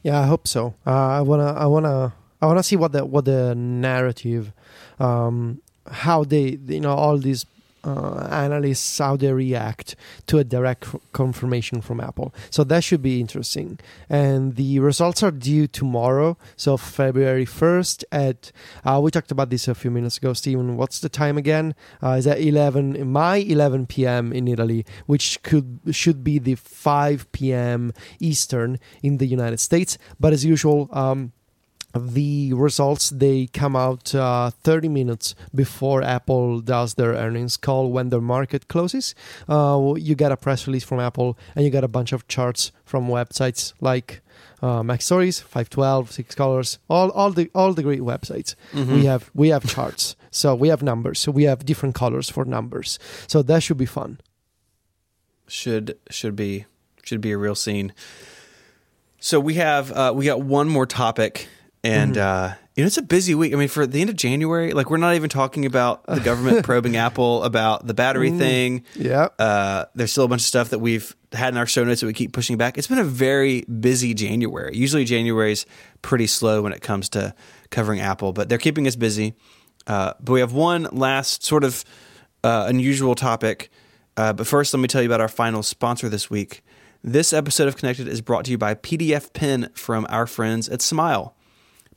[0.03, 0.73] Yeah, I hope so.
[0.85, 4.51] Uh, I wanna, I wanna, I wanna see what the what the narrative,
[4.99, 5.61] um,
[5.91, 7.45] how they, you know, all these
[7.83, 9.95] uh, analysts how they react
[10.27, 12.33] to a direct confirmation from Apple.
[12.49, 13.79] So that should be interesting.
[14.09, 18.05] And the results are due tomorrow, so February first.
[18.11, 18.51] At
[18.85, 20.77] uh, we talked about this a few minutes ago, Stephen.
[20.77, 21.75] What's the time again?
[22.03, 24.31] Uh, is that eleven my eleven p.m.
[24.31, 27.93] in Italy, which could should be the five p.m.
[28.19, 29.97] Eastern in the United States.
[30.19, 30.89] But as usual.
[30.91, 31.33] Um,
[31.93, 38.09] the results they come out uh, 30 minutes before apple does their earnings call when
[38.09, 39.13] the market closes
[39.49, 42.71] uh, you get a press release from apple and you get a bunch of charts
[42.85, 44.21] from websites like
[44.63, 48.53] uh, MacStories, 512, Six Colors, all, all the all the great websites.
[48.93, 52.45] We have we have charts, so we have numbers, so we have different colors for
[52.45, 52.99] numbers.
[53.25, 54.19] So that should be fun.
[55.47, 56.65] should should be
[57.03, 57.93] should be a real scene.
[59.19, 61.47] So we have uh, we got one more topic,
[61.83, 63.53] and uh, you know it's a busy week.
[63.53, 66.63] I mean, for the end of January, like we're not even talking about the government
[66.63, 68.83] probing Apple about the battery thing.
[68.95, 69.29] Yeah.
[69.39, 72.07] Uh, there's still a bunch of stuff that we've had in our show notes that
[72.07, 72.77] we keep pushing back.
[72.77, 74.75] It's been a very busy January.
[74.75, 75.65] Usually January's
[76.01, 77.33] pretty slow when it comes to
[77.69, 79.33] covering Apple, but they're keeping us busy.
[79.87, 81.83] Uh, but we have one last sort of
[82.43, 83.69] uh, unusual topic.
[84.17, 86.63] Uh, but first, let me tell you about our final sponsor this week.
[87.03, 91.35] This episode of Connected is brought to you by PDFpen from our friends at Smile.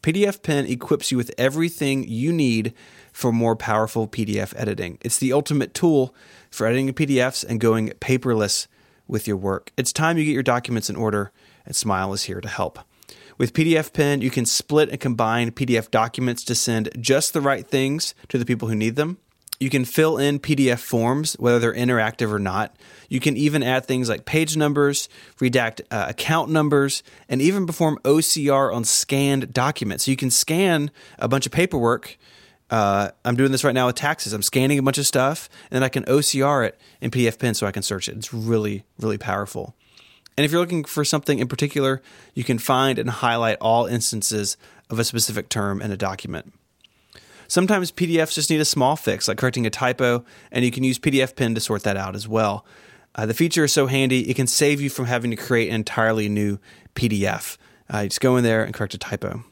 [0.05, 2.75] PDFpen equips you with everything you need
[3.11, 4.99] for more powerful PDF editing.
[5.01, 6.15] It's the ultimate tool
[6.51, 8.67] for editing PDFs and going paperless
[9.09, 9.73] with your work.
[9.79, 11.33] It's time you get your documents in order,
[11.65, 12.81] and Smile is here to help.
[13.39, 18.15] With PDFpen, you can split and combine PDF documents to send just the right things
[18.29, 19.17] to the people who need them.
[19.61, 22.75] You can fill in PDF forms, whether they're interactive or not.
[23.09, 27.99] You can even add things like page numbers, redact uh, account numbers, and even perform
[28.05, 30.05] OCR on scanned documents.
[30.05, 32.19] So you can scan a bunch of paperwork
[32.71, 34.33] Uh, I'm doing this right now with taxes.
[34.33, 37.67] I'm scanning a bunch of stuff, and then I can OCR it in PDFpen so
[37.67, 38.17] I can search it.
[38.17, 39.77] It's really, really powerful.
[40.37, 42.03] And if you're looking for something in particular,
[42.35, 44.57] you can find and highlight all instances
[44.91, 46.53] of a specific term in a document.
[47.49, 50.99] Sometimes PDFs just need a small fix, like correcting a typo, and you can use
[50.99, 52.65] PDFpen to sort that out as well.
[53.15, 55.77] Uh, the feature is so handy, it can save you from having to create an
[55.77, 56.59] entirely new
[56.95, 57.57] PDF.
[57.93, 59.45] Uh, you just go in there and correct a typo.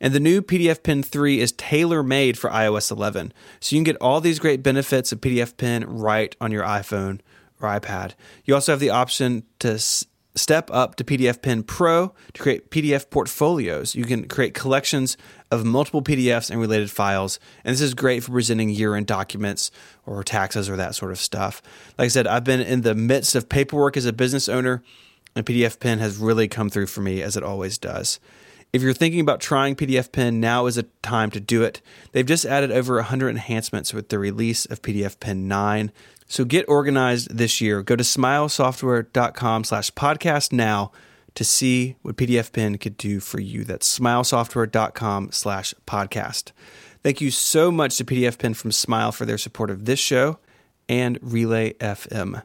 [0.00, 3.32] And the new PDFpen 3 is tailor made for iOS 11.
[3.60, 7.20] So you can get all these great benefits of PDFpen right on your iPhone
[7.60, 8.12] or iPad.
[8.44, 10.04] You also have the option to s-
[10.34, 13.94] step up to PDFpen Pro to create PDF portfolios.
[13.94, 15.16] You can create collections
[15.54, 17.38] of multiple PDFs and related files.
[17.64, 19.70] And this is great for presenting year end documents
[20.04, 21.62] or taxes or that sort of stuff.
[21.98, 24.82] Like I said, I've been in the midst of paperwork as a business owner,
[25.36, 28.20] and PDFpen has really come through for me as it always does.
[28.72, 31.80] If you're thinking about trying PDFpen, now is a time to do it.
[32.10, 35.92] They've just added over 100 enhancements with the release of PDFpen 9.
[36.26, 37.82] So get organized this year.
[37.82, 40.90] Go to smilesoftware.com slash podcast now
[41.34, 43.64] to see what PDFpen could do for you.
[43.64, 46.52] That's smilesoftware.com slash podcast.
[47.02, 50.38] Thank you so much to PDFpen from Smile for their support of this show
[50.88, 52.42] and Relay FM.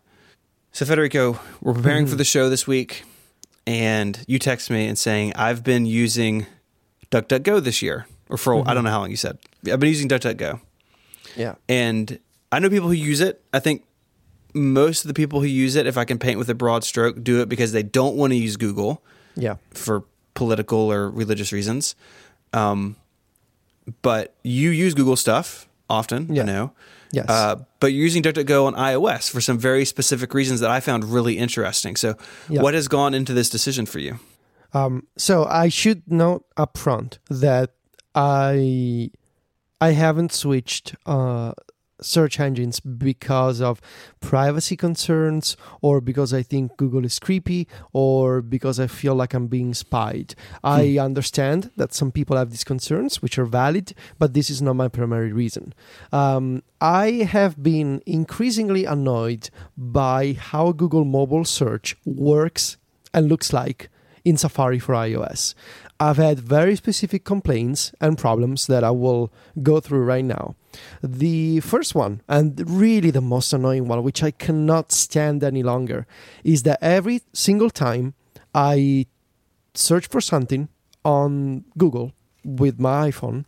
[0.71, 2.17] So, Federico, we're preparing for mm-hmm.
[2.17, 3.03] the show this week,
[3.65, 6.45] and you text me and saying, I've been using
[7.11, 8.83] DuckDuckGo this year, or for, I don't mm-hmm.
[8.85, 9.37] know how long you said.
[9.71, 10.59] I've been using DuckDuckGo.
[11.35, 11.55] Yeah.
[11.67, 12.19] And
[12.51, 13.43] I know people who use it.
[13.53, 13.83] I think
[14.54, 17.24] most of the people who use it, if I can paint with a broad stroke,
[17.24, 19.04] do it because they don't want to use Google
[19.36, 19.56] Yeah.
[19.72, 21.95] for political or religious reasons.
[22.54, 22.95] Um,
[24.02, 26.43] but you use Google stuff often, Yeah.
[26.43, 26.72] I know.
[27.12, 27.26] Yes.
[27.28, 31.06] Uh, but you're using DuckDuckGo on iOS for some very specific reasons that I found
[31.06, 31.95] really interesting.
[31.95, 32.16] So,
[32.47, 32.62] Yeah.
[32.62, 34.20] what has gone into this decision for you?
[34.74, 37.72] Um, so I should note upfront that
[38.14, 39.10] I
[39.82, 41.54] I haven't switched uh,
[42.02, 43.82] search engines because of
[44.20, 49.47] privacy concerns or because I think Google is creepy or because I feel like I'm
[49.47, 50.36] being spied.
[50.64, 54.76] I understand that some people have these concerns, which are valid, but this is not
[54.76, 55.74] my primary reason.
[56.12, 62.78] Um, I have been increasingly annoyed by how Google mobile search works
[63.14, 63.89] and looks like
[64.24, 65.56] in Safari for iOS.
[66.00, 70.56] I've had very specific complaints and problems that I will go through right now.
[71.03, 76.05] The first one, and really the most annoying one, which I cannot stand any longer,
[76.43, 78.13] is that every single time
[78.53, 79.05] I
[79.74, 80.70] search for something
[81.03, 82.13] on Google
[82.43, 83.45] with my iPhone,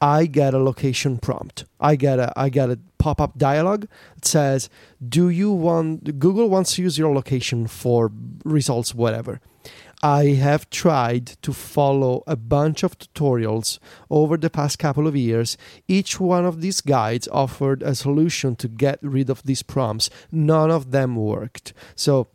[0.00, 1.64] I get a location prompt.
[1.80, 3.86] I get a I get a pop-up dialog
[4.16, 4.68] that says,
[5.06, 8.12] "Do you want Google wants to use your location for
[8.44, 9.40] results whatever."
[10.02, 13.78] I have tried to follow a bunch of tutorials
[14.10, 15.56] over the past couple of years.
[15.88, 20.10] Each one of these guides offered a solution to get rid of these prompts.
[20.30, 21.72] None of them worked.
[21.94, 22.28] So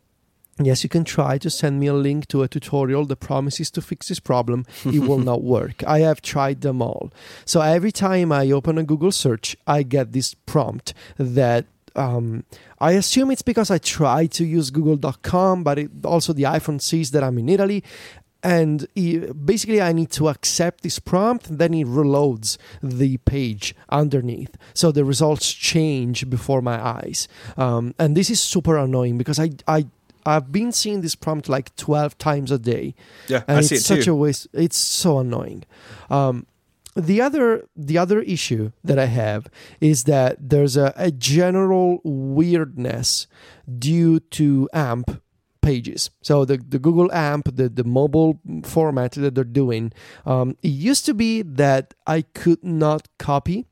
[0.60, 3.80] Yes, you can try to send me a link to a tutorial that promises to
[3.80, 4.66] fix this problem.
[4.84, 5.82] It will not work.
[5.84, 7.10] I have tried them all.
[7.46, 11.64] So every time I open a Google search, I get this prompt that
[11.96, 12.44] um,
[12.80, 17.10] I assume it's because I try to use google.com, but it, also the iPhone sees
[17.12, 17.82] that I'm in Italy.
[18.44, 24.56] And he- basically, I need to accept this prompt, then it reloads the page underneath.
[24.74, 27.28] So the results change before my eyes.
[27.56, 29.86] Um, and this is super annoying because I, I
[30.26, 32.94] I've been seeing this prompt like 12 times a day.
[33.28, 34.12] Yeah, And I it's see it such too.
[34.12, 34.46] a waste.
[34.52, 35.64] It's so annoying.
[36.10, 36.46] Um,
[36.94, 39.48] the other the other issue that I have
[39.80, 43.26] is that there's a, a general weirdness
[43.78, 45.22] due to AMP
[45.62, 46.10] pages.
[46.22, 49.92] So the, the Google AMP, the, the mobile format that they're doing,
[50.26, 53.66] um, it used to be that I could not copy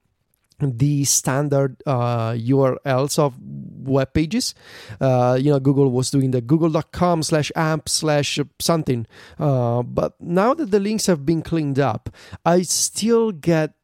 [0.60, 3.34] the standard uh, URLs of
[3.82, 4.54] web pages.
[5.00, 9.06] Uh, you know, Google was doing the google.com slash amp slash something.
[9.38, 12.10] Uh, but now that the links have been cleaned up,
[12.44, 13.74] I still get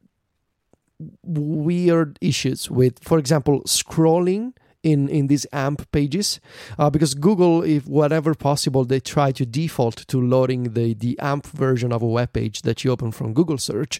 [1.23, 4.53] weird issues with, for example, scrolling.
[4.83, 6.39] In, in these AMP pages,
[6.79, 11.45] uh, because Google, if whatever possible, they try to default to loading the, the AMP
[11.47, 13.99] version of a web page that you open from Google search,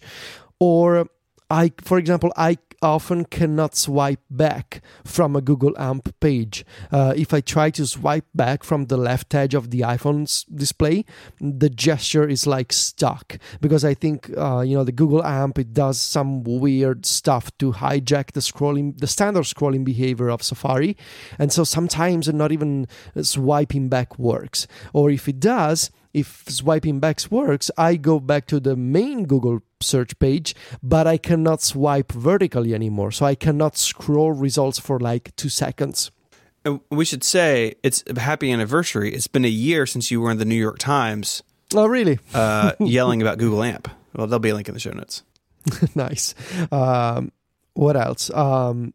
[0.58, 1.08] or
[1.50, 6.64] I, for example, I often cannot swipe back from a Google AMP page.
[6.92, 11.04] Uh, if I try to swipe back from the left edge of the iPhone's display,
[11.40, 15.72] the gesture is like stuck because I think uh, you know the Google AMP it
[15.72, 20.96] does some weird stuff to hijack the scrolling, the standard scrolling behavior of Safari,
[21.38, 22.86] and so sometimes not even
[23.22, 24.66] swiping back works.
[24.92, 29.60] Or if it does, if swiping back works, I go back to the main Google
[29.80, 33.12] search page, but I cannot swipe vertically anymore.
[33.12, 36.10] So I cannot scroll results for like two seconds.
[36.64, 39.14] And we should say it's a happy anniversary.
[39.14, 41.42] It's been a year since you were in the New York Times
[41.74, 42.18] Oh, really?
[42.34, 43.88] uh, yelling about Google AMP.
[44.14, 45.22] Well, there'll be a link in the show notes.
[45.94, 46.34] nice.
[46.72, 47.30] Um,
[47.74, 48.30] what else?
[48.30, 48.92] Um,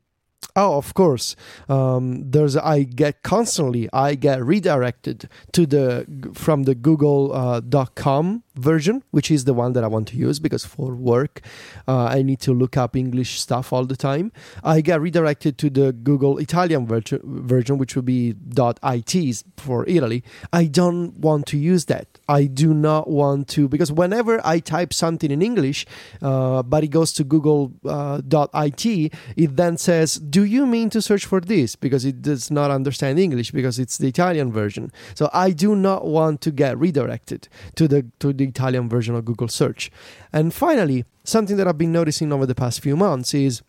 [0.55, 1.35] oh, of course.
[1.69, 9.03] Um, there's I get constantly I get redirected to the from the Google.com uh, version,
[9.11, 11.41] which is the one that I want to use because for work
[11.87, 14.31] uh, I need to look up English stuff all the time.
[14.63, 20.23] I get redirected to the Google Italian version, version which would be .it for Italy.
[20.51, 22.12] I don't want to use that.
[22.27, 25.85] I do not want to because whenever I type something in English,
[26.21, 31.01] uh, but it goes to Google uh, .it, it then says, "Do you mean to
[31.01, 34.91] search for this?" Because it does not understand English because it's the Italian version.
[35.15, 39.25] So I do not want to get redirected to the to the Italian version of
[39.25, 39.91] Google Search.
[40.31, 43.61] And finally, something that I've been noticing over the past few months is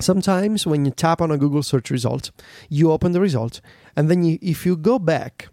[0.00, 2.30] sometimes when you tap on a Google search result,
[2.68, 3.60] you open the result,
[3.96, 5.48] and then you, if you go back,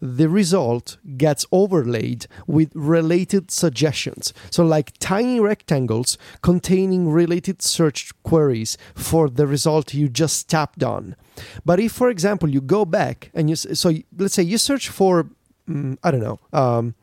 [0.00, 4.32] the result gets overlaid with related suggestions.
[4.50, 11.16] So, like tiny rectangles containing related search queries for the result you just tapped on.
[11.64, 15.28] But if, for example, you go back and you, so let's say you search for,
[15.68, 16.94] mm, I don't know, um,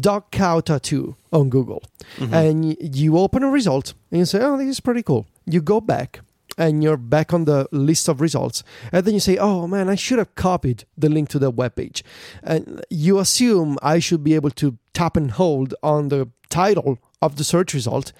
[0.00, 1.82] dog cow tattoo on Google,
[2.16, 2.34] Mm-hmm.
[2.34, 5.26] and you open a result and you say, oh, this is pretty cool.
[5.46, 6.20] You go back
[6.58, 8.62] and you're back on the list of results.
[8.92, 12.02] And then you say, oh man, I should have copied the link to the webpage.
[12.42, 17.36] And you assume I should be able to tap and hold on the title of
[17.36, 18.12] the search result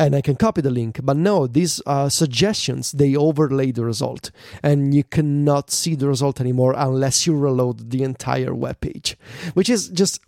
[0.00, 1.00] and I can copy the link.
[1.02, 4.30] But no, these uh, suggestions they overlay the result,
[4.62, 9.16] and you cannot see the result anymore unless you reload the entire web page,
[9.54, 10.20] which is just.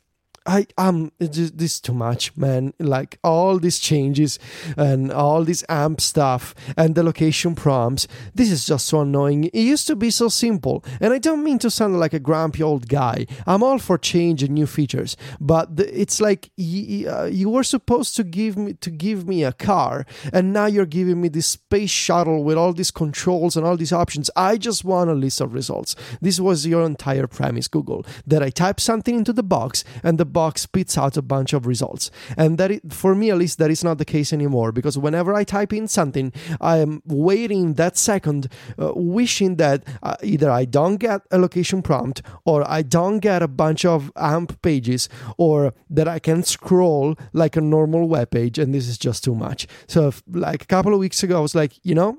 [0.47, 2.73] I um it's just- this is too much, man.
[2.79, 4.39] Like all these changes
[4.77, 8.09] and all this AMP stuff and the location prompts.
[8.35, 9.45] This is just so annoying.
[9.45, 12.63] It used to be so simple, and I don't mean to sound like a grumpy
[12.63, 13.27] old guy.
[13.47, 17.63] I'm all for change and new features, but the, it's like y- uh, you were
[17.65, 21.47] supposed to give me to give me a car, and now you're giving me this
[21.47, 24.29] space shuttle with all these controls and all these options.
[24.37, 25.95] I just want a list of results.
[26.21, 30.32] This was your entire premise, Google, that I type something into the box and the
[30.33, 32.11] box spits out a bunch of results.
[32.37, 35.35] And that it, for me at least that is not the case anymore because whenever
[35.35, 40.65] I type in something, I am waiting that second, uh, wishing that uh, either I
[40.65, 45.75] don't get a location prompt or I don't get a bunch of AMP pages or
[45.91, 49.67] that I can scroll like a normal web page and this is just too much.
[49.87, 52.19] So if, like a couple of weeks ago I was like, you know,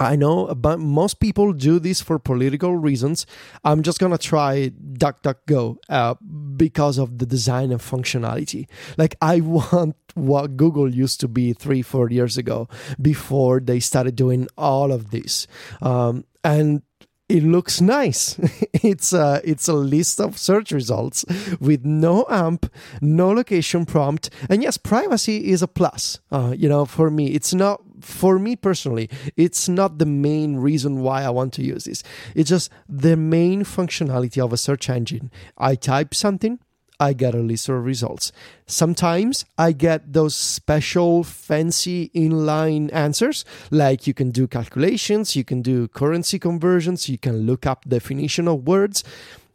[0.00, 3.26] I know, but most people do this for political reasons.
[3.64, 6.14] I'm just gonna try DuckDuckGo uh,
[6.56, 8.68] because of the design and functionality.
[8.96, 12.68] Like I want what Google used to be three, four years ago
[13.00, 15.46] before they started doing all of this,
[15.80, 16.82] um, and
[17.28, 18.38] it looks nice.
[18.74, 21.24] it's a it's a list of search results
[21.60, 22.66] with no AMP,
[23.00, 26.20] no location prompt, and yes, privacy is a plus.
[26.30, 29.08] Uh, you know, for me, it's not for me personally.
[29.36, 32.02] It's not the main reason why I want to use this.
[32.34, 35.30] It's just the main functionality of a search engine.
[35.56, 36.58] I type something.
[37.00, 38.30] I get a list of results.
[38.66, 45.62] Sometimes I get those special fancy inline answers, like you can do calculations, you can
[45.62, 49.02] do currency conversions, you can look up definition of words,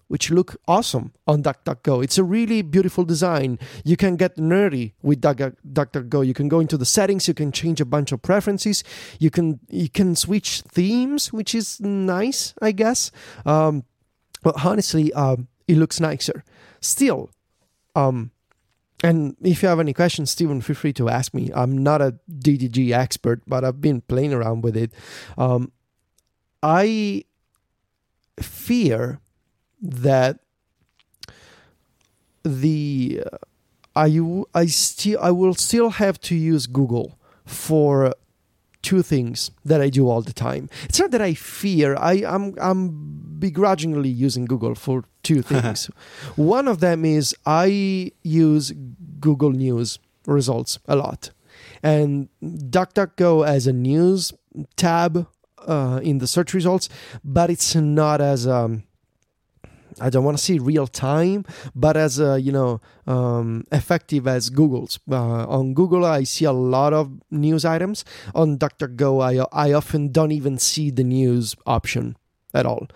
[0.07, 2.03] which look awesome on DuckDuckGo.
[2.03, 3.59] It's a really beautiful design.
[3.83, 6.25] You can get nerdy with DuckDuckGo.
[6.25, 8.83] You can go into the settings, you can change a bunch of preferences,
[9.19, 13.11] you can you can switch themes, which is nice, I guess.
[13.45, 13.83] Um,
[14.43, 16.43] but honestly, um, it looks nicer.
[16.79, 17.29] Still,
[17.95, 18.31] um,
[19.03, 21.51] and if you have any questions, Stephen, feel free to ask me.
[21.53, 24.91] I'm not a DDG expert, but I've been playing around with it.
[25.37, 25.71] Um,
[26.63, 27.25] I
[28.39, 29.19] fear
[29.81, 30.39] that
[32.43, 33.37] the uh,
[33.95, 34.21] I
[34.53, 38.13] I still I will still have to use Google for
[38.81, 40.69] two things that I do all the time.
[40.83, 41.95] It's not that I fear.
[41.97, 45.89] I I'm, I'm begrudgingly using Google for two things.
[46.35, 48.73] One of them is I use
[49.19, 51.31] Google News results a lot,
[51.83, 54.33] and DuckDuckGo as a news
[54.75, 55.27] tab
[55.67, 56.87] uh, in the search results,
[57.23, 58.83] but it's not as um,
[59.99, 61.45] I don't want to see real time,
[61.75, 64.99] but as uh, you know, um, effective as Google's.
[65.09, 68.05] Uh, on Google, I see a lot of news items.
[68.35, 72.17] On DuckDuckGo, I I often don't even see the news option.
[72.53, 72.87] At all.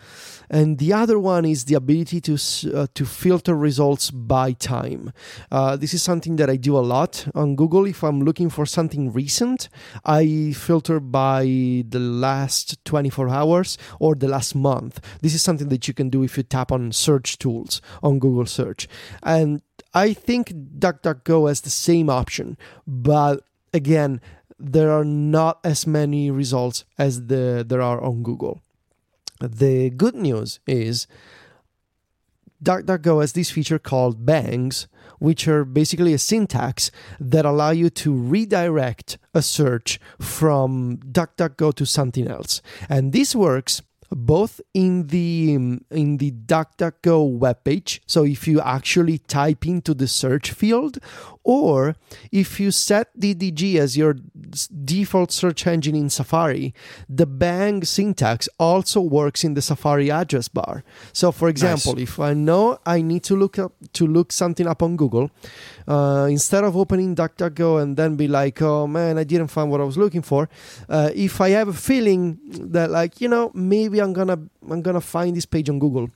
[0.50, 5.14] And the other one is the ability to uh, to filter results by time.
[5.50, 7.86] Uh, this is something that I do a lot on Google.
[7.86, 9.70] If I'm looking for something recent,
[10.04, 11.44] I filter by
[11.88, 15.00] the last 24 hours or the last month.
[15.22, 18.46] This is something that you can do if you tap on search tools on Google
[18.46, 18.88] search.
[19.24, 19.62] And
[19.94, 22.58] I think DuckDuckGo has the same option,
[22.88, 24.22] but again,
[24.60, 28.62] there are not as many results as the there are on Google.
[29.42, 31.08] The good news is
[32.64, 34.88] DuckDuckGo has this feature called bangs,
[35.20, 41.86] which are basically a syntax that allow you to redirect a search from DuckDuckGo to
[41.86, 42.62] something else.
[42.88, 43.82] And this works
[44.12, 48.02] both in the in the DuckDuckGo webpage.
[48.06, 51.00] So if you actually type into the search field,
[51.44, 51.96] or
[52.32, 54.18] if you set DDG as your
[54.84, 56.74] default search engine in Safari,
[57.10, 60.84] the bang syntax also works in the Safari address bar.
[61.14, 62.04] So, for example, nice.
[62.04, 65.32] if I know I need to look up to look something up on Google,
[65.88, 69.80] uh, instead of opening DuckDuckGo and then be like, "Oh man, I didn't find what
[69.80, 70.50] I was looking for,"
[70.90, 72.40] uh, if I have a feeling
[72.72, 74.38] that, like, you know, maybe I'm gonna
[74.70, 76.10] I'm gonna find this page on Google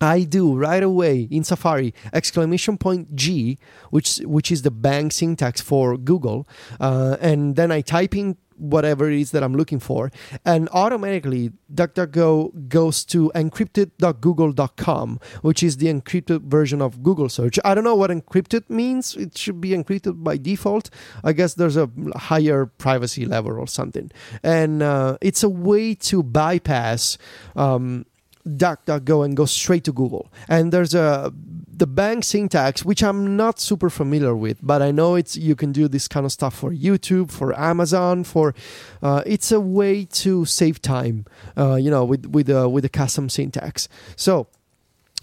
[0.00, 3.58] I do right away in Safari exclamation point G,
[3.90, 6.46] which which is the bang syntax for Google,
[6.80, 10.10] uh, and then I type in whatever it is that I'm looking for,
[10.44, 17.58] and automatically DuckDuckGo goes to encrypted.google.com, which is the encrypted version of Google search.
[17.64, 19.16] I don't know what encrypted means.
[19.16, 20.90] It should be encrypted by default.
[21.22, 24.10] I guess there's a higher privacy level or something,
[24.42, 27.18] and uh, it's a way to bypass.
[27.54, 28.06] Um,
[28.46, 30.32] DuckDuckGo and go straight to Google.
[30.48, 31.32] And there's a
[31.76, 35.72] the bang syntax, which I'm not super familiar with, but I know it's you can
[35.72, 38.54] do this kind of stuff for YouTube, for Amazon, for
[39.02, 42.88] uh, it's a way to save time, uh, you know, with with uh, with the
[42.88, 43.88] custom syntax.
[44.16, 44.46] So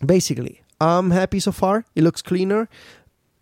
[0.06, 1.86] basically, I'm happy so far.
[1.96, 2.70] It looks cleaner.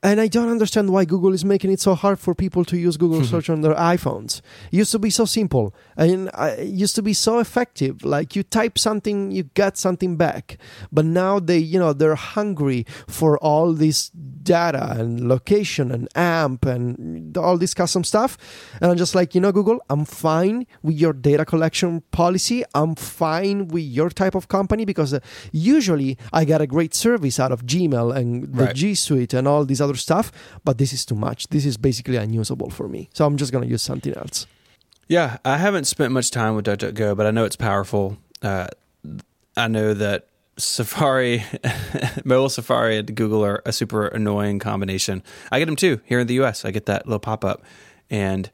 [0.04, 2.98] And I don't understand why Google is making it so hard for people to use
[2.98, 3.30] Google mm-hmm.
[3.30, 4.42] search on their iPhones.
[4.72, 8.04] It used to be so simple and it used to be so effective.
[8.04, 10.58] Like you type something, you get something back.
[10.92, 14.10] But now they, you know, they're hungry for all this
[14.44, 18.38] data and location and AMP and all this custom stuff.
[18.82, 22.64] And I'm just like, you know, Google, I'm fine with your data collection policy.
[22.74, 25.20] I'm fine with your type of company because uh,
[25.52, 28.76] usually I get a great service out of Gmail and the right.
[28.76, 30.32] G Suite and all these other other stuff,
[30.64, 31.48] but this is too much.
[31.50, 33.10] This is basically unusable for me.
[33.14, 34.48] So I'm just going to use something else.
[35.08, 38.18] Yeah, I haven't spent much time with DuckDuckGo, but I know it's powerful.
[38.42, 38.68] Uh,
[39.58, 40.28] I know that
[40.58, 41.44] Safari,
[42.26, 45.24] mobile Safari and Google are a super annoying combination.
[45.52, 46.66] I get them too here in the US.
[46.66, 47.64] I get that little pop up.
[48.10, 48.50] And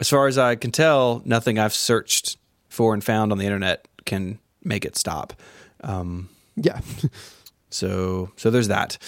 [0.00, 2.38] as far as I can tell, nothing I've searched
[2.68, 5.34] for and found on the internet can make it stop.
[5.82, 6.80] Um, yeah.
[7.70, 8.98] so so there's that.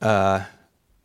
[0.00, 0.44] Uh,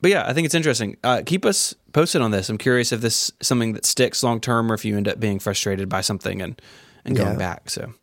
[0.02, 0.98] but yeah, I think it's interesting.
[1.04, 2.50] Uh, keep us posted on this.
[2.50, 5.20] I'm curious if this is something that sticks long term, or if you end up
[5.20, 6.62] being frustrated by something and
[7.06, 7.38] and going yeah.
[7.38, 7.70] back.
[7.70, 7.94] So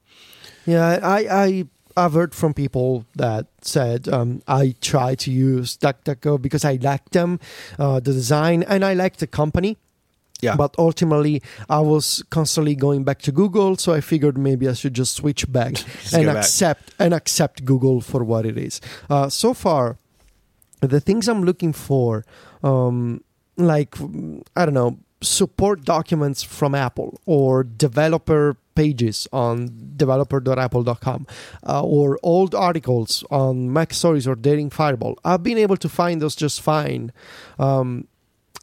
[0.66, 1.64] yeah, I I
[2.00, 7.10] I've heard from people that said um, I try to use DuckDuckGo because I like
[7.10, 7.38] them,
[7.78, 9.76] uh, the design, and I like the company.
[10.40, 10.56] Yeah.
[10.56, 14.94] But ultimately, I was constantly going back to Google, so I figured maybe I should
[14.94, 17.06] just switch back just and accept back.
[17.06, 18.80] and accept Google for what it is.
[19.10, 19.98] Uh, so far,
[20.80, 22.24] the things I'm looking for,
[22.62, 23.22] um,
[23.58, 23.94] like
[24.56, 31.26] I don't know, support documents from Apple or developer pages on developer.apple.com
[31.66, 35.18] uh, or old articles on MacStories or Daring Fireball.
[35.24, 37.12] I've been able to find those just fine.
[37.58, 38.08] Um,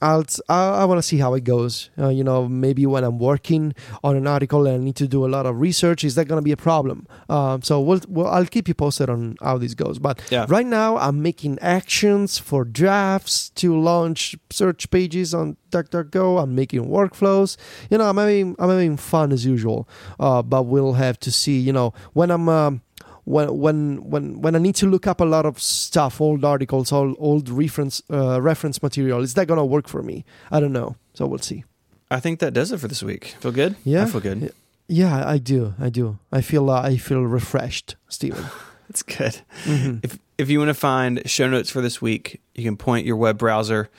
[0.02, 1.90] I'll I, I want to see how it goes.
[1.98, 5.26] Uh, you know, maybe when I'm working on an article and I need to do
[5.26, 7.08] a lot of research, is that going to be a problem?
[7.30, 9.98] Um, so we'll, we'll, I'll keep you posted on how this goes.
[9.98, 10.46] But yeah.
[10.50, 16.44] right now, I'm making actions for drafts to launch search pages on DuckDuckGo.
[16.44, 17.58] I'm making workflows.
[17.90, 19.90] You know, I'm having I'm having fun as usual.
[20.20, 21.58] Uh, but we'll have to see.
[21.60, 22.82] You know, when I'm um,
[23.28, 26.94] when when when when I need to look up a lot of stuff, old articles,
[26.94, 30.24] old old reference uh, reference material, is that gonna work for me?
[30.50, 30.96] I don't know.
[31.14, 31.66] So we'll see.
[32.10, 33.36] I think that does it for this week.
[33.42, 33.76] Feel good?
[33.84, 34.54] Yeah, I feel good.
[34.88, 35.74] Yeah, I do.
[35.78, 36.20] I do.
[36.32, 38.46] I feel uh, I feel refreshed, Stephen.
[38.88, 39.42] That's good.
[39.66, 39.98] Mm-hmm.
[40.04, 43.18] If if you want to find show notes for this week, you can point your
[43.18, 43.90] web browser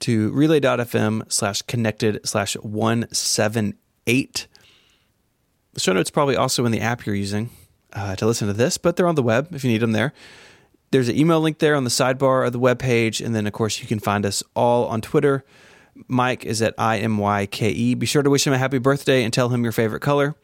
[0.00, 3.74] to relay.fm slash connected slash one seven
[4.08, 4.48] eight.
[5.74, 7.50] The show notes probably also in the app you're using
[7.94, 10.12] uh, to listen to this, but they're on the web if you need them there.
[10.90, 13.52] There's an email link there on the sidebar of the web page, and then of
[13.52, 15.44] course you can find us all on Twitter.
[16.08, 17.94] Mike is at I M Y K E.
[17.94, 20.34] Be sure to wish him a happy birthday and tell him your favorite color.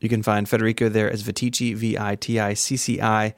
[0.00, 3.34] You can find Federico there as Viticci, V I T I C C I.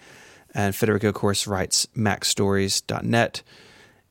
[0.54, 3.42] And Federico, of course, writes macstories.net.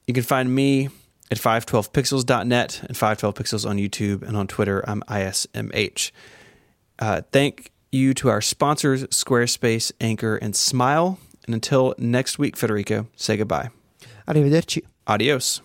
[0.07, 0.89] You can find me
[1.31, 4.83] at 512pixels.net and 512pixels on YouTube and on Twitter.
[4.87, 6.11] I'm ISMH.
[6.99, 11.19] Uh, thank you to our sponsors, Squarespace, Anchor, and Smile.
[11.45, 13.69] And until next week, Federico, say goodbye.
[14.27, 14.83] Arrivederci.
[15.07, 15.61] Adios.